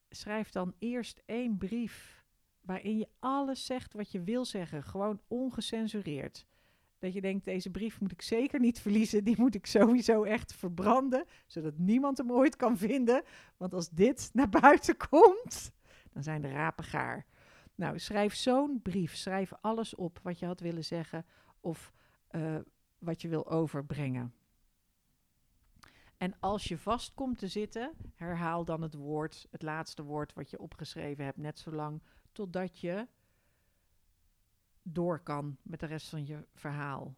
schrijf 0.08 0.50
dan 0.50 0.74
eerst 0.78 1.22
één 1.26 1.58
brief 1.58 2.24
waarin 2.60 2.98
je 2.98 3.08
alles 3.18 3.66
zegt 3.66 3.92
wat 3.92 4.12
je 4.12 4.22
wil 4.22 4.44
zeggen, 4.44 4.82
gewoon 4.82 5.20
ongecensureerd. 5.28 6.46
Dat 6.98 7.12
je 7.12 7.20
denkt, 7.20 7.44
deze 7.44 7.70
brief 7.70 8.00
moet 8.00 8.12
ik 8.12 8.22
zeker 8.22 8.60
niet 8.60 8.80
verliezen, 8.84 9.24
die 9.24 9.36
moet 9.38 9.54
ik 9.54 9.66
sowieso 9.66 10.22
echt 10.24 10.54
verbranden, 10.54 11.24
zodat 11.46 11.78
niemand 11.78 12.18
hem 12.18 12.32
ooit 12.32 12.56
kan 12.56 12.78
vinden. 12.78 13.22
Want 13.56 13.74
als 13.74 13.90
dit 13.90 14.30
naar 14.32 14.48
buiten 14.48 14.96
komt, 14.96 15.72
dan 16.12 16.22
zijn 16.22 16.42
de 16.42 16.50
rapen 16.50 16.84
gaar. 16.84 17.26
Nou, 17.74 17.98
schrijf 17.98 18.34
zo'n 18.34 18.82
brief, 18.82 19.16
schrijf 19.16 19.52
alles 19.60 19.94
op 19.94 20.20
wat 20.22 20.38
je 20.38 20.46
had 20.46 20.60
willen 20.60 20.84
zeggen 20.84 21.26
of 21.60 21.92
uh, 22.32 22.58
wat 22.98 23.22
je 23.22 23.28
wil 23.28 23.50
overbrengen. 23.50 24.34
En 26.16 26.34
als 26.40 26.64
je 26.64 26.78
vast 26.78 27.14
komt 27.14 27.38
te 27.38 27.48
zitten, 27.48 27.92
herhaal 28.14 28.64
dan 28.64 28.82
het 28.82 28.94
woord, 28.94 29.46
het 29.50 29.62
laatste 29.62 30.02
woord 30.02 30.32
wat 30.32 30.50
je 30.50 30.58
opgeschreven 30.58 31.24
hebt, 31.24 31.36
net 31.36 31.58
zolang 31.58 32.02
totdat 32.32 32.78
je 32.78 33.06
door 34.82 35.18
kan 35.20 35.56
met 35.62 35.80
de 35.80 35.86
rest 35.86 36.08
van 36.08 36.26
je 36.26 36.46
verhaal. 36.54 37.14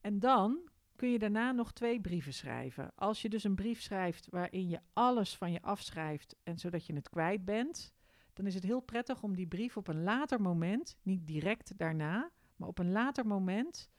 En 0.00 0.18
dan 0.18 0.68
kun 0.96 1.10
je 1.10 1.18
daarna 1.18 1.52
nog 1.52 1.72
twee 1.72 2.00
brieven 2.00 2.32
schrijven. 2.32 2.92
Als 2.94 3.22
je 3.22 3.28
dus 3.28 3.44
een 3.44 3.54
brief 3.54 3.80
schrijft 3.80 4.28
waarin 4.30 4.68
je 4.68 4.80
alles 4.92 5.36
van 5.36 5.52
je 5.52 5.62
afschrijft 5.62 6.36
en 6.42 6.58
zodat 6.58 6.86
je 6.86 6.94
het 6.94 7.08
kwijt 7.08 7.44
bent, 7.44 7.94
dan 8.32 8.46
is 8.46 8.54
het 8.54 8.64
heel 8.64 8.80
prettig 8.80 9.22
om 9.22 9.36
die 9.36 9.46
brief 9.46 9.76
op 9.76 9.88
een 9.88 10.02
later 10.02 10.40
moment, 10.40 10.96
niet 11.02 11.26
direct 11.26 11.78
daarna, 11.78 12.30
maar 12.58 12.68
op 12.68 12.78
een 12.78 12.92
later 12.92 13.26
moment, 13.26 13.90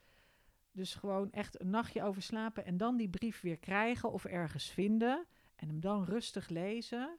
dus 0.72 0.96
gewoon 0.96 1.32
echt 1.32 1.62
een 1.62 1.70
nachtje 1.70 2.04
over 2.04 2.22
slapen 2.22 2.66
en 2.66 2.78
dan 2.78 2.98
die 2.98 3.10
brief 3.10 3.42
weer 3.42 3.58
krijgen 3.58 4.12
of 4.12 4.26
ergens 4.26 4.70
vinden 4.70 5.26
en 5.56 5.68
hem 5.68 5.80
dan 5.80 6.04
rustig 6.04 6.50
lezen. 6.50 7.18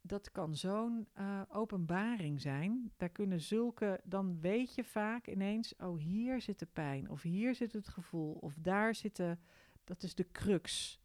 Dat 0.00 0.30
kan 0.30 0.56
zo'n 0.56 1.08
uh, 1.18 1.42
openbaring 1.48 2.40
zijn. 2.40 2.92
Daar 2.96 3.08
kunnen 3.08 3.40
zulke, 3.40 4.00
dan 4.04 4.40
weet 4.40 4.74
je 4.74 4.84
vaak 4.84 5.26
ineens, 5.26 5.76
oh 5.76 5.98
hier 5.98 6.40
zit 6.40 6.58
de 6.58 6.66
pijn, 6.66 7.10
of 7.10 7.22
hier 7.22 7.54
zit 7.54 7.72
het 7.72 7.88
gevoel, 7.88 8.32
of 8.32 8.54
daar 8.58 8.94
zit 8.94 9.16
de, 9.16 9.38
dat 9.84 10.02
is 10.02 10.14
de 10.14 10.30
crux 10.30 11.00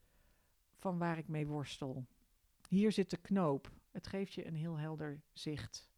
van 0.75 0.97
waar 0.97 1.17
ik 1.17 1.27
mee 1.27 1.47
worstel. 1.47 2.05
Hier 2.67 2.91
zit 2.91 3.09
de 3.09 3.17
knoop. 3.17 3.71
Het 3.91 4.07
geeft 4.07 4.33
je 4.33 4.47
een 4.47 4.55
heel 4.55 4.77
helder 4.77 5.21
zicht. 5.33 5.89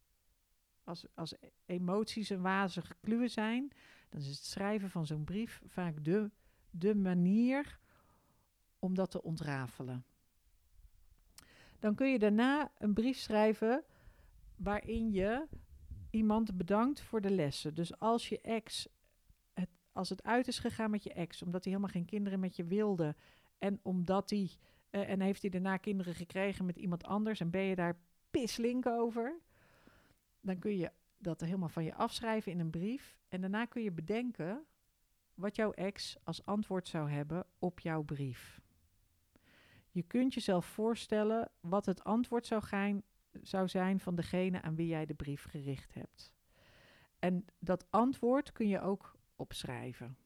Als, 0.90 1.06
als 1.14 1.34
emoties 1.66 2.30
een 2.30 2.40
wazige 2.40 2.94
kluwen 3.00 3.30
zijn, 3.30 3.72
dan 4.08 4.20
is 4.20 4.26
het 4.26 4.44
schrijven 4.44 4.90
van 4.90 5.06
zo'n 5.06 5.24
brief 5.24 5.62
vaak 5.66 6.04
de, 6.04 6.30
de 6.70 6.94
manier 6.94 7.78
om 8.78 8.94
dat 8.94 9.10
te 9.10 9.22
ontrafelen. 9.22 10.04
Dan 11.78 11.94
kun 11.94 12.10
je 12.10 12.18
daarna 12.18 12.72
een 12.78 12.94
brief 12.94 13.16
schrijven 13.16 13.84
waarin 14.56 15.12
je 15.12 15.46
iemand 16.10 16.56
bedankt 16.56 17.00
voor 17.00 17.20
de 17.20 17.30
lessen. 17.30 17.74
Dus 17.74 17.98
als 17.98 18.28
je 18.28 18.40
ex, 18.40 18.88
het, 19.52 19.70
als 19.92 20.08
het 20.08 20.22
uit 20.22 20.48
is 20.48 20.58
gegaan 20.58 20.90
met 20.90 21.02
je 21.02 21.12
ex, 21.12 21.42
omdat 21.42 21.64
hij 21.64 21.72
helemaal 21.72 21.94
geen 21.94 22.06
kinderen 22.06 22.40
met 22.40 22.56
je 22.56 22.64
wilde 22.64 23.16
en 23.58 23.80
omdat 23.82 24.30
hij 24.30 24.50
uh, 24.90 25.08
en 25.08 25.20
heeft 25.20 25.40
hij 25.42 25.50
daarna 25.50 25.76
kinderen 25.76 26.14
gekregen 26.14 26.64
met 26.64 26.76
iemand 26.76 27.04
anders 27.04 27.40
en 27.40 27.50
ben 27.50 27.62
je 27.62 27.74
daar 27.74 28.00
pislink 28.30 28.86
over, 28.86 29.40
dan 30.40 30.58
kun 30.58 30.76
je 30.76 30.92
dat 31.18 31.40
helemaal 31.40 31.68
van 31.68 31.84
je 31.84 31.94
afschrijven 31.94 32.52
in 32.52 32.60
een 32.60 32.70
brief. 32.70 33.18
En 33.28 33.40
daarna 33.40 33.64
kun 33.64 33.82
je 33.82 33.92
bedenken 33.92 34.64
wat 35.34 35.56
jouw 35.56 35.72
ex 35.72 36.16
als 36.24 36.44
antwoord 36.44 36.88
zou 36.88 37.10
hebben 37.10 37.46
op 37.58 37.80
jouw 37.80 38.02
brief. 38.02 38.60
Je 39.90 40.02
kunt 40.02 40.34
jezelf 40.34 40.66
voorstellen 40.66 41.50
wat 41.60 41.86
het 41.86 42.04
antwoord 42.04 42.46
zou, 42.46 42.62
gaan, 42.62 43.02
zou 43.42 43.68
zijn 43.68 44.00
van 44.00 44.14
degene 44.14 44.62
aan 44.62 44.74
wie 44.74 44.86
jij 44.86 45.06
de 45.06 45.14
brief 45.14 45.44
gericht 45.44 45.94
hebt. 45.94 46.34
En 47.18 47.44
dat 47.58 47.86
antwoord 47.90 48.52
kun 48.52 48.68
je 48.68 48.80
ook 48.80 49.18
opschrijven. 49.36 50.16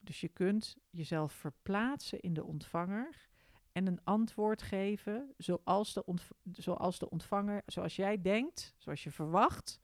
Dus 0.00 0.20
je 0.20 0.28
kunt 0.28 0.76
jezelf 0.90 1.32
verplaatsen 1.32 2.20
in 2.20 2.34
de 2.34 2.44
ontvanger 2.44 3.28
en 3.74 3.86
een 3.86 4.04
antwoord 4.04 4.62
geven 4.62 5.34
zoals 5.36 5.92
de, 5.92 6.04
zoals 6.52 6.98
de 6.98 7.10
ontvanger, 7.10 7.62
zoals 7.66 7.96
jij 7.96 8.22
denkt, 8.22 8.74
zoals 8.78 9.04
je 9.04 9.10
verwacht 9.10 9.80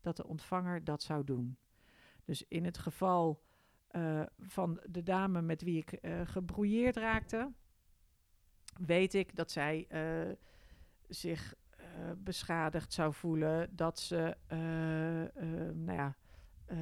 dat 0.00 0.16
de 0.16 0.26
ontvanger 0.26 0.84
dat 0.84 1.02
zou 1.02 1.24
doen. 1.24 1.56
Dus 2.24 2.44
in 2.48 2.64
het 2.64 2.78
geval 2.78 3.42
uh, 3.90 4.22
van 4.38 4.80
de 4.86 5.02
dame 5.02 5.42
met 5.42 5.62
wie 5.62 5.78
ik 5.78 5.98
uh, 6.02 6.20
gebrouilleerd 6.24 6.96
raakte, 6.96 7.52
weet 8.78 9.14
ik 9.14 9.36
dat 9.36 9.50
zij 9.50 9.86
uh, 9.88 10.34
zich 11.08 11.54
beschadigd 12.16 12.92
zou 12.92 13.14
voelen, 13.14 13.76
dat 13.76 13.98
ze 13.98 14.36
nou 15.74 15.92
ja, 15.98 16.16
uh, 16.72 16.78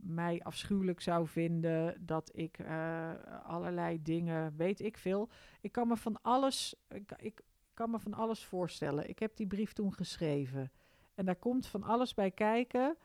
mij 0.00 0.42
afschuwelijk 0.42 1.00
zou 1.00 1.26
vinden, 1.26 2.06
dat 2.06 2.30
ik 2.36 2.58
uh, 2.58 3.12
allerlei 3.42 4.02
dingen, 4.02 4.56
weet 4.56 4.80
ik 4.80 4.96
veel. 4.96 5.28
Ik 5.60 5.72
kan 5.72 5.88
me 5.88 5.96
van 5.96 6.22
alles, 6.22 6.74
ik, 7.16 7.40
kan 7.74 7.90
me 7.90 7.98
van 7.98 8.14
alles 8.14 8.44
voorstellen. 8.44 9.08
Ik 9.08 9.18
heb 9.18 9.36
die 9.36 9.46
brief 9.46 9.72
toen 9.72 9.94
geschreven 9.94 10.72
en 11.14 11.24
daar 11.24 11.36
komt 11.36 11.66
van 11.66 11.82
alles 11.82 12.14
bij 12.14 12.30
kijken. 12.30 12.96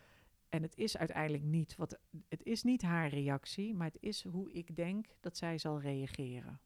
En 0.50 0.62
het 0.62 0.78
is 0.78 0.98
uiteindelijk 0.98 1.44
niet 1.44 1.76
wat, 1.76 2.00
het 2.28 2.44
is 2.44 2.64
niet 2.64 2.82
haar 2.82 3.10
reactie, 3.10 3.74
maar 3.74 3.88
het 3.88 3.98
is 4.00 4.24
hoe 4.24 4.52
ik 4.52 4.76
denk 4.76 5.08
dat 5.20 5.38
zij 5.38 5.58
zal 5.58 5.82
reageren. 5.82 6.60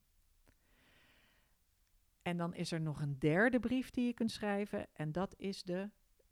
En 2.21 2.38
dan 2.38 2.53
is 2.53 2.71
er 2.71 2.82
nog 2.82 3.01
een 3.01 3.19
derde 3.19 3.60
brief 3.60 3.89
die 3.89 4.05
je 4.05 4.13
kunt 4.13 4.32
schrijven 4.32 4.88
en 4.93 5.12
dat 5.12 5.34
is 5.38 5.63
de 5.63 5.89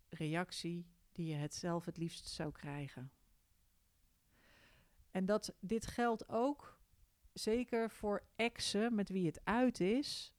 reactie 0.10 0.86
die 1.12 1.28
je 1.28 1.36
het 1.36 1.54
zelf 1.54 1.86
het 1.86 1.98
liefst 1.98 2.28
zou 2.28 2.52
krijgen. 2.52 3.12
En 5.18 5.26
dat 5.26 5.56
dit 5.60 5.88
geldt 5.88 6.30
ook 6.30 6.78
zeker 7.34 7.92
voor 7.92 8.24
exen 8.36 8.96
met 8.96 9.10
wie 9.10 9.26
het 9.26 9.42
uit 9.44 9.80
is. 9.80 10.34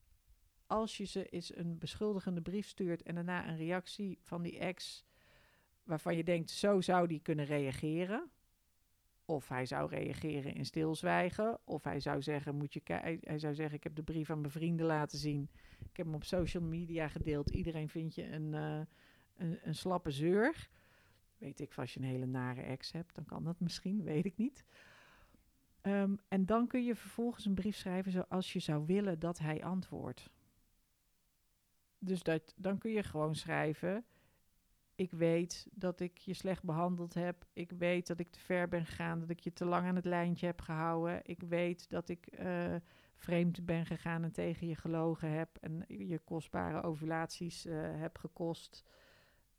Als 0.67 0.97
je 0.97 1.05
ze 1.05 1.25
eens 1.25 1.55
een 1.55 1.77
beschuldigende 1.77 2.41
brief 2.41 2.67
stuurt 2.67 3.03
en 3.03 3.15
daarna 3.15 3.47
een 3.47 3.57
reactie 3.57 4.19
van 4.21 4.41
die 4.41 4.59
ex 4.59 5.05
waarvan 5.83 6.15
je 6.15 6.23
denkt, 6.23 6.49
zo 6.49 6.81
zou 6.81 7.07
die 7.07 7.19
kunnen 7.21 7.45
reageren. 7.45 8.31
Of 9.25 9.47
hij 9.47 9.65
zou 9.65 9.89
reageren 9.89 10.53
in 10.53 10.65
stilzwijgen. 10.65 11.59
Of 11.63 11.83
hij 11.83 11.99
zou 11.99 12.21
zeggen, 12.21 12.55
moet 12.55 12.73
je 12.73 12.81
hij 12.85 13.39
zou 13.39 13.53
zeggen, 13.55 13.75
ik 13.75 13.83
heb 13.83 13.95
de 13.95 14.03
brief 14.03 14.29
aan 14.29 14.39
mijn 14.39 14.51
vrienden 14.51 14.85
laten 14.85 15.17
zien. 15.17 15.49
Ik 15.79 15.97
heb 15.97 16.05
hem 16.05 16.15
op 16.15 16.23
social 16.23 16.63
media 16.63 17.07
gedeeld. 17.07 17.49
Iedereen 17.49 17.89
vindt 17.89 18.15
je 18.15 18.31
een, 18.31 18.53
uh, 18.53 18.81
een, 19.35 19.59
een 19.63 19.75
slappe 19.75 20.11
zeur. 20.11 20.69
Weet 21.39 21.59
ik, 21.59 21.73
als 21.75 21.93
je 21.93 21.99
een 21.99 22.05
hele 22.05 22.25
nare 22.25 22.61
ex 22.61 22.91
hebt, 22.91 23.15
dan 23.15 23.25
kan 23.25 23.43
dat 23.43 23.59
misschien, 23.59 24.03
weet 24.13 24.25
ik 24.25 24.37
niet. 24.37 24.63
Um, 25.81 26.19
en 26.27 26.45
dan 26.45 26.67
kun 26.67 26.83
je 26.83 26.95
vervolgens 26.95 27.45
een 27.45 27.53
brief 27.53 27.75
schrijven 27.75 28.11
zoals 28.11 28.53
je 28.53 28.59
zou 28.59 28.85
willen 28.85 29.19
dat 29.19 29.39
hij 29.39 29.63
antwoordt. 29.63 30.29
Dus 31.99 32.23
dat, 32.23 32.53
dan 32.55 32.77
kun 32.77 32.91
je 32.91 33.03
gewoon 33.03 33.35
schrijven: 33.35 34.05
Ik 34.95 35.11
weet 35.11 35.67
dat 35.71 35.99
ik 35.99 36.17
je 36.17 36.33
slecht 36.33 36.63
behandeld 36.63 37.13
heb. 37.13 37.45
Ik 37.53 37.71
weet 37.71 38.07
dat 38.07 38.19
ik 38.19 38.31
te 38.31 38.39
ver 38.39 38.67
ben 38.67 38.85
gegaan, 38.85 39.19
dat 39.19 39.29
ik 39.29 39.39
je 39.39 39.53
te 39.53 39.65
lang 39.65 39.87
aan 39.87 39.95
het 39.95 40.05
lijntje 40.05 40.45
heb 40.45 40.61
gehouden. 40.61 41.19
Ik 41.23 41.41
weet 41.41 41.89
dat 41.89 42.09
ik 42.09 42.39
uh, 42.39 42.75
vreemd 43.15 43.65
ben 43.65 43.85
gegaan 43.85 44.23
en 44.23 44.31
tegen 44.31 44.67
je 44.67 44.75
gelogen 44.75 45.31
heb 45.31 45.57
en 45.61 45.83
je 45.87 46.19
kostbare 46.19 46.83
ovulaties 46.83 47.65
uh, 47.65 47.99
heb 47.99 48.17
gekost. 48.17 48.83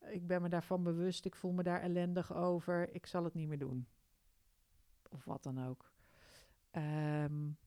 Ik 0.08 0.26
ben 0.26 0.42
me 0.42 0.48
daarvan 0.48 0.82
bewust, 0.82 1.24
ik 1.24 1.34
voel 1.34 1.52
me 1.52 1.62
daar 1.62 1.80
ellendig 1.80 2.34
over, 2.34 2.94
ik 2.94 3.06
zal 3.06 3.24
het 3.24 3.34
niet 3.34 3.48
meer 3.48 3.58
doen. 3.58 3.86
Of 5.08 5.24
wat 5.24 5.42
dan 5.42 5.66
ook. 5.66 5.92
Um, 6.72 7.58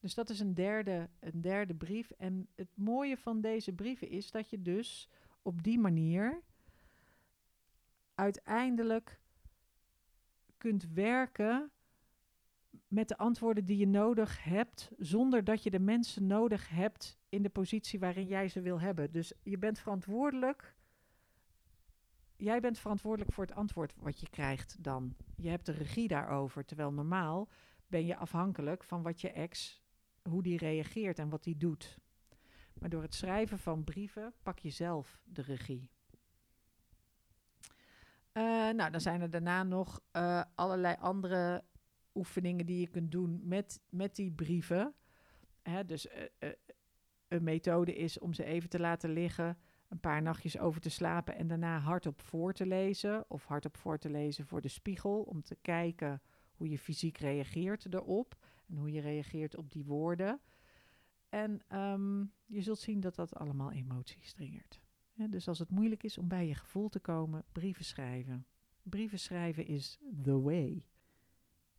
dus 0.00 0.14
dat 0.14 0.30
is 0.30 0.40
een 0.40 0.54
derde, 0.54 1.08
een 1.20 1.40
derde 1.40 1.74
brief. 1.74 2.10
En 2.10 2.48
het 2.54 2.68
mooie 2.74 3.16
van 3.16 3.40
deze 3.40 3.72
brieven 3.72 4.08
is 4.08 4.30
dat 4.30 4.50
je 4.50 4.62
dus 4.62 5.08
op 5.42 5.62
die 5.62 5.78
manier 5.78 6.42
uiteindelijk 8.14 9.20
kunt 10.56 10.88
werken 10.92 11.70
met 12.88 13.08
de 13.08 13.16
antwoorden 13.16 13.64
die 13.64 13.76
je 13.76 13.86
nodig 13.86 14.44
hebt, 14.44 14.90
zonder 14.98 15.44
dat 15.44 15.62
je 15.62 15.70
de 15.70 15.80
mensen 15.80 16.26
nodig 16.26 16.68
hebt 16.68 17.18
in 17.28 17.42
de 17.42 17.48
positie 17.48 17.98
waarin 17.98 18.26
jij 18.26 18.48
ze 18.48 18.60
wil 18.60 18.80
hebben. 18.80 19.12
Dus 19.12 19.32
je 19.42 19.58
bent 19.58 19.78
verantwoordelijk 19.78 20.76
jij 22.38 22.60
bent 22.60 22.78
verantwoordelijk 22.78 23.32
voor 23.32 23.44
het 23.44 23.54
antwoord 23.54 23.94
wat 23.96 24.20
je 24.20 24.28
krijgt 24.28 24.76
dan. 24.80 25.14
Je 25.36 25.48
hebt 25.48 25.66
de 25.66 25.72
regie 25.72 26.08
daarover. 26.08 26.64
Terwijl 26.64 26.92
normaal 26.92 27.48
ben 27.86 28.06
je 28.06 28.16
afhankelijk 28.16 28.84
van 28.84 29.02
wat 29.02 29.20
je 29.20 29.30
ex, 29.30 29.82
hoe 30.22 30.42
die 30.42 30.58
reageert 30.58 31.18
en 31.18 31.28
wat 31.28 31.44
die 31.44 31.56
doet. 31.56 31.98
Maar 32.74 32.88
door 32.88 33.02
het 33.02 33.14
schrijven 33.14 33.58
van 33.58 33.84
brieven 33.84 34.32
pak 34.42 34.58
je 34.58 34.70
zelf 34.70 35.20
de 35.24 35.42
regie. 35.42 35.88
Uh, 38.32 38.44
nou, 38.70 38.90
dan 38.90 39.00
zijn 39.00 39.20
er 39.20 39.30
daarna 39.30 39.62
nog 39.62 40.00
uh, 40.12 40.42
allerlei 40.54 40.96
andere 41.00 41.64
oefeningen 42.14 42.66
die 42.66 42.80
je 42.80 42.88
kunt 42.88 43.12
doen 43.12 43.40
met, 43.42 43.80
met 43.88 44.16
die 44.16 44.32
brieven. 44.32 44.94
Hè, 45.62 45.84
dus 45.84 46.06
uh, 46.06 46.50
een 47.28 47.42
methode 47.42 47.94
is 47.94 48.18
om 48.18 48.34
ze 48.34 48.44
even 48.44 48.68
te 48.68 48.80
laten 48.80 49.10
liggen 49.10 49.58
een 49.88 50.00
paar 50.00 50.22
nachtjes 50.22 50.58
over 50.58 50.80
te 50.80 50.90
slapen 50.90 51.36
en 51.36 51.46
daarna 51.46 51.78
hardop 51.78 52.20
voor 52.20 52.52
te 52.52 52.66
lezen. 52.66 53.24
Of 53.30 53.44
hardop 53.44 53.76
voor 53.76 53.98
te 53.98 54.10
lezen 54.10 54.46
voor 54.46 54.60
de 54.60 54.68
spiegel. 54.68 55.22
Om 55.22 55.42
te 55.42 55.56
kijken 55.62 56.22
hoe 56.54 56.68
je 56.68 56.78
fysiek 56.78 57.18
reageert 57.18 57.94
erop. 57.94 58.36
En 58.66 58.76
hoe 58.76 58.92
je 58.92 59.00
reageert 59.00 59.56
op 59.56 59.70
die 59.70 59.84
woorden. 59.84 60.40
En 61.28 61.60
um, 61.72 62.32
je 62.46 62.62
zult 62.62 62.78
zien 62.78 63.00
dat 63.00 63.14
dat 63.14 63.34
allemaal 63.34 63.72
emoties 63.72 64.32
triggert. 64.32 64.80
dus 65.14 65.48
als 65.48 65.58
het 65.58 65.70
moeilijk 65.70 66.02
is 66.02 66.18
om 66.18 66.28
bij 66.28 66.46
je 66.46 66.54
gevoel 66.54 66.88
te 66.88 67.00
komen, 67.00 67.44
brieven 67.52 67.84
schrijven. 67.84 68.46
Brieven 68.82 69.18
schrijven 69.18 69.66
is 69.66 69.98
the 70.22 70.40
way. 70.40 70.86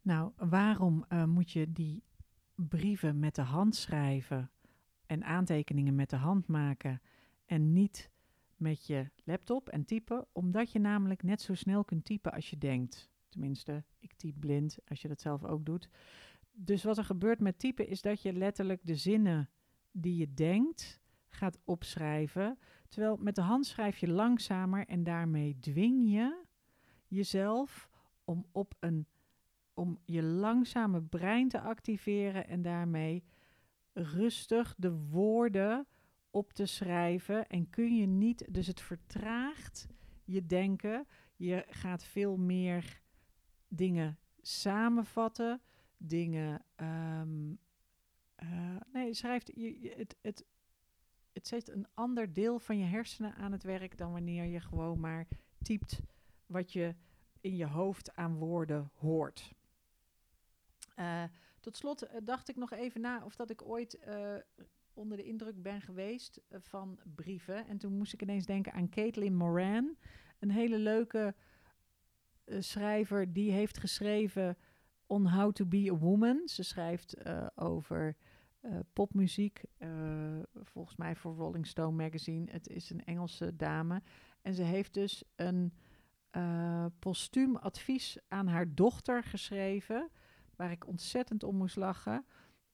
Nou, 0.02 0.32
waarom 0.36 1.06
uh, 1.10 1.26
moet 1.26 1.52
je 1.52 1.72
die 1.72 2.04
brieven 2.56 3.20
met 3.20 3.36
de 3.36 3.42
hand 3.42 3.76
schrijven 3.76 4.52
en 5.06 5.24
aantekeningen 5.24 5.96
met 5.96 6.10
de 6.10 6.16
hand 6.16 6.48
maken 6.48 7.02
en 7.50 7.74
niet 7.74 8.12
met 8.56 8.88
je 8.88 9.12
laptop 9.24 9.70
en 9.70 9.86
typen, 9.86 10.28
omdat 10.32 10.72
je 10.72 10.80
namelijk 10.80 11.24
net 11.24 11.42
zo 11.42 11.54
snel 11.54 11.84
kunt 11.84 12.06
typen 12.06 12.32
als 12.32 12.50
je 12.50 12.58
denkt. 12.58 13.10
Tenminste, 13.30 13.84
ik 14.00 14.14
typ 14.14 14.40
blind 14.40 14.78
als 14.88 15.02
je 15.02 15.08
dat 15.08 15.22
zelf 15.22 15.44
ook 15.44 15.66
doet. 15.66 15.90
Dus 16.52 16.84
wat 16.84 16.98
er 16.98 17.04
gebeurt 17.04 17.40
met 17.40 17.60
typen 17.60 17.88
is 17.88 18.02
dat 18.02 18.22
je 18.22 18.34
letterlijk 18.34 18.82
de 18.84 18.96
zinnen 18.96 19.50
die 19.92 20.16
je 20.16 20.34
denkt 20.34 21.02
gaat 21.28 21.58
opschrijven. 21.64 22.60
Terwijl 22.88 23.18
met 23.18 23.36
de 23.36 23.42
hand 23.42 23.66
schrijf 23.66 23.98
je 23.98 24.10
langzamer 24.10 24.88
en 24.88 25.04
daarmee 25.04 25.60
dwing 25.60 26.12
je 26.12 26.44
jezelf 27.08 27.90
om 28.24 28.46
op 28.52 28.76
een 28.80 29.08
om 29.74 30.00
je 30.06 30.24
langzame 30.24 31.02
brein 31.02 31.50
te 31.50 31.62
activeren 31.62 32.48
en 32.48 32.62
daarmee 32.62 33.24
rustig 33.94 34.76
de 34.78 34.92
woorden 34.92 35.88
op 36.32 36.54
te 36.54 36.66
schrijven. 36.66 37.48
En 37.48 37.70
kun 37.70 37.96
je 37.96 38.06
niet, 38.06 38.54
dus 38.54 38.68
het 38.68 38.82
vertraagt 38.82 39.88
je 40.24 40.46
denken. 40.46 41.08
Je 41.36 41.66
gaat 41.70 42.04
veel 42.04 42.38
meer 42.38 43.02
dingen 43.68 44.20
samenvatten, 44.42 45.62
dingen. 45.98 46.66
Um, 46.76 47.60
uh, 48.44 48.76
nee, 48.94 49.14
schrijft 49.14 49.52
je, 49.56 49.94
het, 49.98 50.16
het, 50.22 50.46
het 51.34 51.48
zet 51.48 51.70
een 51.70 51.88
ander 51.94 52.34
deel 52.34 52.60
van 52.60 52.78
je 52.78 52.86
hersenen 52.86 53.36
aan 53.36 53.52
het 53.52 53.64
werk 53.64 53.98
dan 53.98 54.12
wanneer 54.12 54.46
je 54.46 54.60
gewoon 54.60 55.00
maar 55.00 55.28
typt 55.62 56.02
wat 56.46 56.74
je 56.74 56.96
in 57.42 57.56
je 57.56 57.66
hoofd 57.66 58.16
aan 58.16 58.36
woorden 58.36 58.92
hoort. 58.96 59.54
Uh, 60.96 61.24
tot 61.60 61.78
slot 61.78 62.04
uh, 62.04 62.10
dacht 62.24 62.50
ik 62.50 62.56
nog 62.56 62.72
even 62.72 63.02
na 63.02 63.24
of 63.26 63.36
dat 63.36 63.50
ik 63.50 63.62
ooit 63.62 64.00
onder 65.00 65.18
de 65.18 65.24
indruk 65.24 65.62
ben 65.62 65.82
geweest 65.82 66.42
van 66.50 67.00
brieven. 67.16 67.68
En 67.68 67.78
toen 67.78 67.98
moest 67.98 68.14
ik 68.14 68.22
ineens 68.22 68.46
denken 68.46 68.74
aan 68.74 68.90
Caitlin 68.90 69.36
Moran, 69.36 69.96
een 70.40 70.52
hele 70.52 70.78
leuke 70.78 71.36
schrijver 72.46 73.34
die 73.34 73.52
heeft 73.52 73.78
geschreven 73.78 74.58
On 75.06 75.28
How 75.28 75.52
to 75.52 75.66
Be 75.66 75.90
a 75.92 75.98
Woman. 75.98 76.48
Ze 76.48 76.64
schrijft 76.64 77.16
over 77.56 78.16
popmuziek, 78.94 79.64
volgens 80.54 80.96
mij 80.96 81.16
voor 81.16 81.36
Rolling 81.36 81.68
Stone 81.68 82.04
magazine. 82.04 82.52
Het 82.52 82.68
is 82.68 82.90
een 82.90 83.06
Engelse 83.06 83.56
dame. 83.56 84.02
En 84.42 84.54
ze 84.54 84.64
heeft 84.64 84.94
dus 84.94 85.24
een 85.36 85.74
postuum 87.00 87.56
advies 87.56 88.18
aan 88.28 88.48
haar 88.48 88.76
dochter 88.76 89.24
geschreven 89.24 90.10
waar 90.56 90.72
ik 90.72 90.88
ontzettend 90.88 91.44
om 91.44 91.56
moest 91.56 91.76
lachen. 91.76 92.26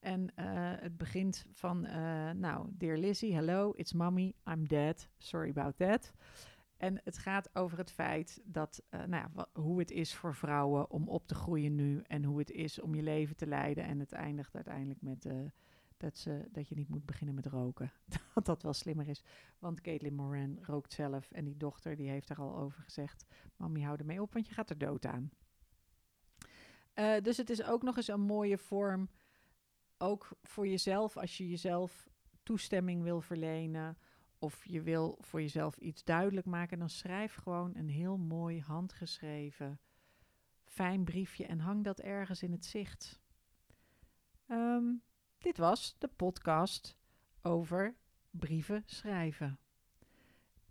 En 0.06 0.22
uh, 0.40 0.46
het 0.80 0.98
begint 0.98 1.46
van, 1.52 1.86
uh, 1.86 2.32
nou, 2.32 2.68
dear 2.72 2.98
Lizzie, 2.98 3.36
hello, 3.36 3.72
it's 3.72 3.94
mommy, 3.94 4.34
I'm 4.48 4.68
dead, 4.68 5.10
sorry 5.18 5.50
about 5.50 5.78
that. 5.78 6.12
En 6.78 7.02
het 7.04 7.18
gaat 7.18 7.56
over 7.56 7.78
het 7.78 7.92
feit 7.92 8.42
dat, 8.44 8.84
uh, 8.90 9.04
nou 9.04 9.28
ja, 9.36 9.48
hoe 9.62 9.80
het 9.80 9.92
is 9.92 10.16
voor 10.16 10.36
vrouwen 10.36 10.90
om 10.90 11.08
op 11.10 11.28
te 11.28 11.36
groeien 11.36 11.76
nu 11.76 12.02
en 12.08 12.24
hoe 12.24 12.40
het 12.40 12.52
is 12.52 12.82
om 12.82 12.96
je 12.96 13.02
leven 13.02 13.36
te 13.36 13.48
leiden. 13.48 13.84
En 13.84 14.00
het 14.00 14.12
eindigt 14.12 14.56
uiteindelijk 14.56 15.02
met 15.02 15.28
dat, 15.98 16.18
ze, 16.18 16.48
dat 16.52 16.68
je 16.70 16.76
niet 16.76 16.90
moet 16.90 17.06
beginnen 17.06 17.36
met 17.36 17.46
roken. 17.46 17.92
dat 18.34 18.46
dat 18.46 18.64
wel 18.64 18.74
slimmer 18.74 19.08
is. 19.08 19.24
Want 19.60 19.82
Caitlin 19.82 20.16
Moran 20.16 20.58
rookt 20.62 20.94
zelf 20.94 21.32
en 21.32 21.46
die 21.46 21.58
dochter 21.58 21.96
die 21.96 22.10
heeft 22.10 22.30
er 22.30 22.40
al 22.40 22.58
over 22.58 22.82
gezegd, 22.82 23.26
mami 23.56 23.84
hou 23.84 23.98
ermee 23.98 24.22
op, 24.22 24.34
want 24.34 24.48
je 24.48 24.54
gaat 24.54 24.70
er 24.70 24.78
dood 24.78 25.06
aan. 25.06 25.30
Dus 27.22 27.38
het 27.38 27.50
is 27.50 27.64
ook 27.64 27.84
nog 27.84 27.98
eens 27.98 28.08
een 28.08 28.22
mooie 28.22 28.58
vorm, 28.58 29.10
ook 29.98 30.30
voor 30.44 30.68
jezelf, 30.68 31.18
als 31.18 31.38
je 31.38 31.50
jezelf 31.50 32.08
toestemming 32.44 33.04
wil 33.04 33.22
verlenen 33.22 33.98
of 34.40 34.66
je 34.66 34.82
wil 34.82 35.18
voor 35.20 35.42
jezelf 35.42 35.78
iets 35.78 36.04
duidelijk 36.04 36.46
maken, 36.46 36.80
dan 36.80 36.90
schrijf 36.90 37.36
gewoon 37.36 37.76
een 37.76 37.90
heel 37.90 38.18
mooi 38.18 38.62
handgeschreven 38.62 39.80
fijn 40.76 41.04
briefje 41.04 41.46
en 41.46 41.60
hang 41.60 41.84
dat 41.84 42.00
ergens 42.00 42.44
in 42.44 42.52
het 42.52 42.66
zicht. 42.66 43.20
Um, 44.48 45.04
dit 45.38 45.58
was 45.58 45.96
de 45.98 46.08
podcast 46.08 46.98
over 47.42 47.96
brieven 48.30 48.84
schrijven. 48.86 49.60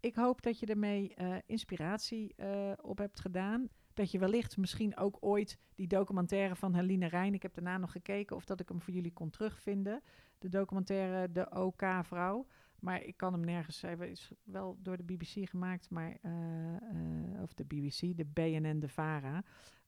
Ik 0.01 0.15
hoop 0.15 0.43
dat 0.43 0.59
je 0.59 0.67
ermee 0.67 1.15
uh, 1.17 1.37
inspiratie 1.47 2.35
uh, 2.37 2.73
op 2.81 2.99
hebt 2.99 3.21
gedaan 3.21 3.69
dat 3.95 4.11
je 4.11 4.19
wellicht 4.19 4.57
misschien 4.57 4.97
ook 4.97 5.17
ooit 5.21 5.59
die 5.75 5.87
documentaire 5.87 6.57
van 6.57 6.75
Helene 6.75 7.07
Rijn, 7.07 7.35
ik 7.35 7.43
heb 7.43 7.55
daarna 7.55 7.79
nog 7.79 7.93
gekeken 7.93 8.37
of 8.37 8.45
dat 8.45 8.61
ik 8.61 8.69
hem 8.69 8.81
voor 8.81 8.95
jullie 8.95 9.13
kon 9.13 9.31
terugvinden, 9.31 10.03
de 10.39 10.49
documentaire 10.49 11.33
De 11.33 11.51
OK-vrouw. 11.51 12.47
Maar 12.79 13.03
ik 13.03 13.17
kan 13.17 13.33
hem 13.33 13.45
nergens, 13.45 13.81
hij 13.81 14.11
is 14.11 14.33
wel 14.43 14.79
door 14.83 14.97
de 14.97 15.03
BBC 15.03 15.49
gemaakt, 15.49 15.91
maar, 15.91 16.17
uh, 16.23 16.33
uh, 16.33 17.43
of 17.43 17.55
de 17.55 17.65
BBC, 17.65 18.17
de 18.17 18.25
BNN, 18.25 18.79
de 18.79 18.89
VARA, 18.89 19.43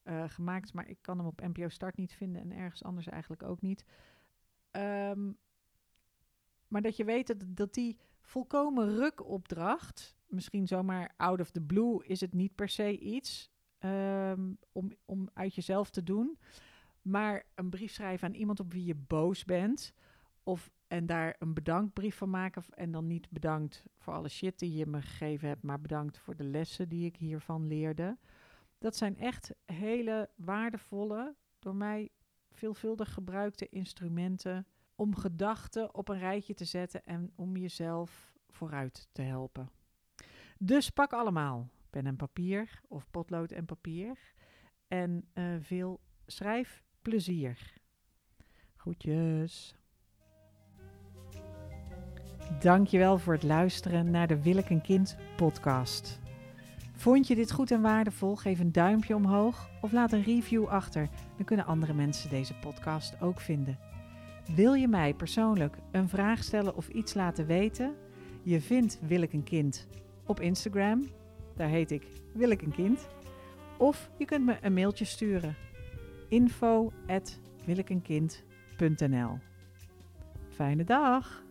uh, 0.04 0.24
gemaakt. 0.26 0.72
Maar 0.72 0.88
ik 0.88 0.98
kan 1.00 1.18
hem 1.18 1.26
op 1.26 1.40
NPO 1.40 1.68
Start 1.68 1.96
niet 1.96 2.12
vinden 2.12 2.42
en 2.42 2.52
ergens 2.52 2.84
anders 2.84 3.06
eigenlijk 3.08 3.42
ook 3.42 3.60
niet. 3.60 3.84
Um, 4.72 5.38
maar 6.68 6.82
dat 6.82 6.96
je 6.96 7.04
weet 7.04 7.26
dat, 7.26 7.44
dat 7.46 7.74
die 7.74 7.98
volkomen 8.20 8.96
rukopdracht, 8.96 10.16
misschien 10.26 10.66
zomaar 10.66 11.14
out 11.16 11.40
of 11.40 11.50
the 11.50 11.60
blue, 11.60 12.04
is 12.06 12.20
het 12.20 12.32
niet 12.32 12.54
per 12.54 12.68
se 12.68 12.98
iets 12.98 13.50
um, 13.86 14.58
om, 14.72 14.92
om 15.04 15.28
uit 15.32 15.54
jezelf 15.54 15.90
te 15.90 16.02
doen. 16.02 16.38
Maar 17.02 17.44
een 17.54 17.70
brief 17.70 17.92
schrijven 17.92 18.28
aan 18.28 18.34
iemand 18.34 18.60
op 18.60 18.72
wie 18.72 18.84
je 18.84 18.94
boos 18.94 19.44
bent. 19.44 19.94
Of, 20.42 20.70
en 20.86 21.06
daar 21.06 21.36
een 21.38 21.54
bedankbrief 21.54 22.16
van 22.16 22.30
maken. 22.30 22.64
En 22.70 22.90
dan 22.90 23.06
niet 23.06 23.30
bedankt 23.30 23.84
voor 23.98 24.12
alle 24.12 24.28
shit 24.28 24.58
die 24.58 24.76
je 24.76 24.86
me 24.86 25.02
gegeven 25.02 25.48
hebt. 25.48 25.62
Maar 25.62 25.80
bedankt 25.80 26.18
voor 26.18 26.36
de 26.36 26.44
lessen 26.44 26.88
die 26.88 27.06
ik 27.06 27.16
hiervan 27.16 27.66
leerde. 27.66 28.18
Dat 28.78 28.96
zijn 28.96 29.18
echt 29.18 29.54
hele 29.64 30.30
waardevolle, 30.36 31.34
door 31.58 31.74
mij 31.74 32.10
veelvuldig 32.50 33.12
gebruikte 33.12 33.68
instrumenten. 33.68 34.66
Om 34.94 35.16
gedachten 35.16 35.94
op 35.94 36.08
een 36.08 36.18
rijtje 36.18 36.54
te 36.54 36.64
zetten 36.64 37.04
en 37.04 37.32
om 37.34 37.56
jezelf 37.56 38.32
vooruit 38.48 39.08
te 39.12 39.22
helpen. 39.22 39.70
Dus 40.58 40.90
pak 40.90 41.12
allemaal 41.12 41.68
pen 41.96 42.06
en 42.06 42.16
papier 42.16 42.80
of 42.88 43.10
potlood 43.10 43.50
en 43.50 43.64
papier. 43.64 44.18
En 44.88 45.28
uh, 45.34 45.44
veel 45.60 46.00
schrijfplezier. 46.26 47.74
Groetjes. 48.76 49.76
Dankjewel 52.60 53.18
voor 53.18 53.32
het 53.32 53.42
luisteren 53.42 54.10
naar 54.10 54.26
de 54.26 54.42
Wil 54.42 54.56
ik 54.56 54.70
een 54.70 54.80
kind 54.80 55.16
podcast. 55.36 56.20
Vond 56.92 57.26
je 57.26 57.34
dit 57.34 57.52
goed 57.52 57.70
en 57.70 57.80
waardevol? 57.80 58.36
Geef 58.36 58.58
een 58.58 58.72
duimpje 58.72 59.14
omhoog 59.14 59.70
of 59.80 59.92
laat 59.92 60.12
een 60.12 60.22
review 60.22 60.66
achter. 60.66 61.08
Dan 61.36 61.44
kunnen 61.44 61.66
andere 61.66 61.94
mensen 61.94 62.30
deze 62.30 62.54
podcast 62.54 63.20
ook 63.20 63.40
vinden. 63.40 63.78
Wil 64.54 64.74
je 64.74 64.88
mij 64.88 65.14
persoonlijk 65.14 65.76
een 65.90 66.08
vraag 66.08 66.44
stellen 66.44 66.76
of 66.76 66.88
iets 66.88 67.14
laten 67.14 67.46
weten? 67.46 67.94
Je 68.42 68.60
vindt 68.60 68.98
Wil 69.00 69.22
ik 69.22 69.32
een 69.32 69.44
kind 69.44 69.88
op 70.24 70.40
Instagram 70.40 71.02
daar 71.56 71.68
heet 71.68 71.90
ik 71.90 72.02
Wil 72.32 72.50
ik 72.50 72.62
een 72.62 72.72
kind? 72.72 73.08
Of 73.76 74.10
je 74.18 74.24
kunt 74.24 74.44
me 74.44 74.56
een 74.60 74.74
mailtje 74.74 75.04
sturen. 75.04 75.56
info 76.28 76.92
Fijne 80.48 80.84
dag! 80.84 81.45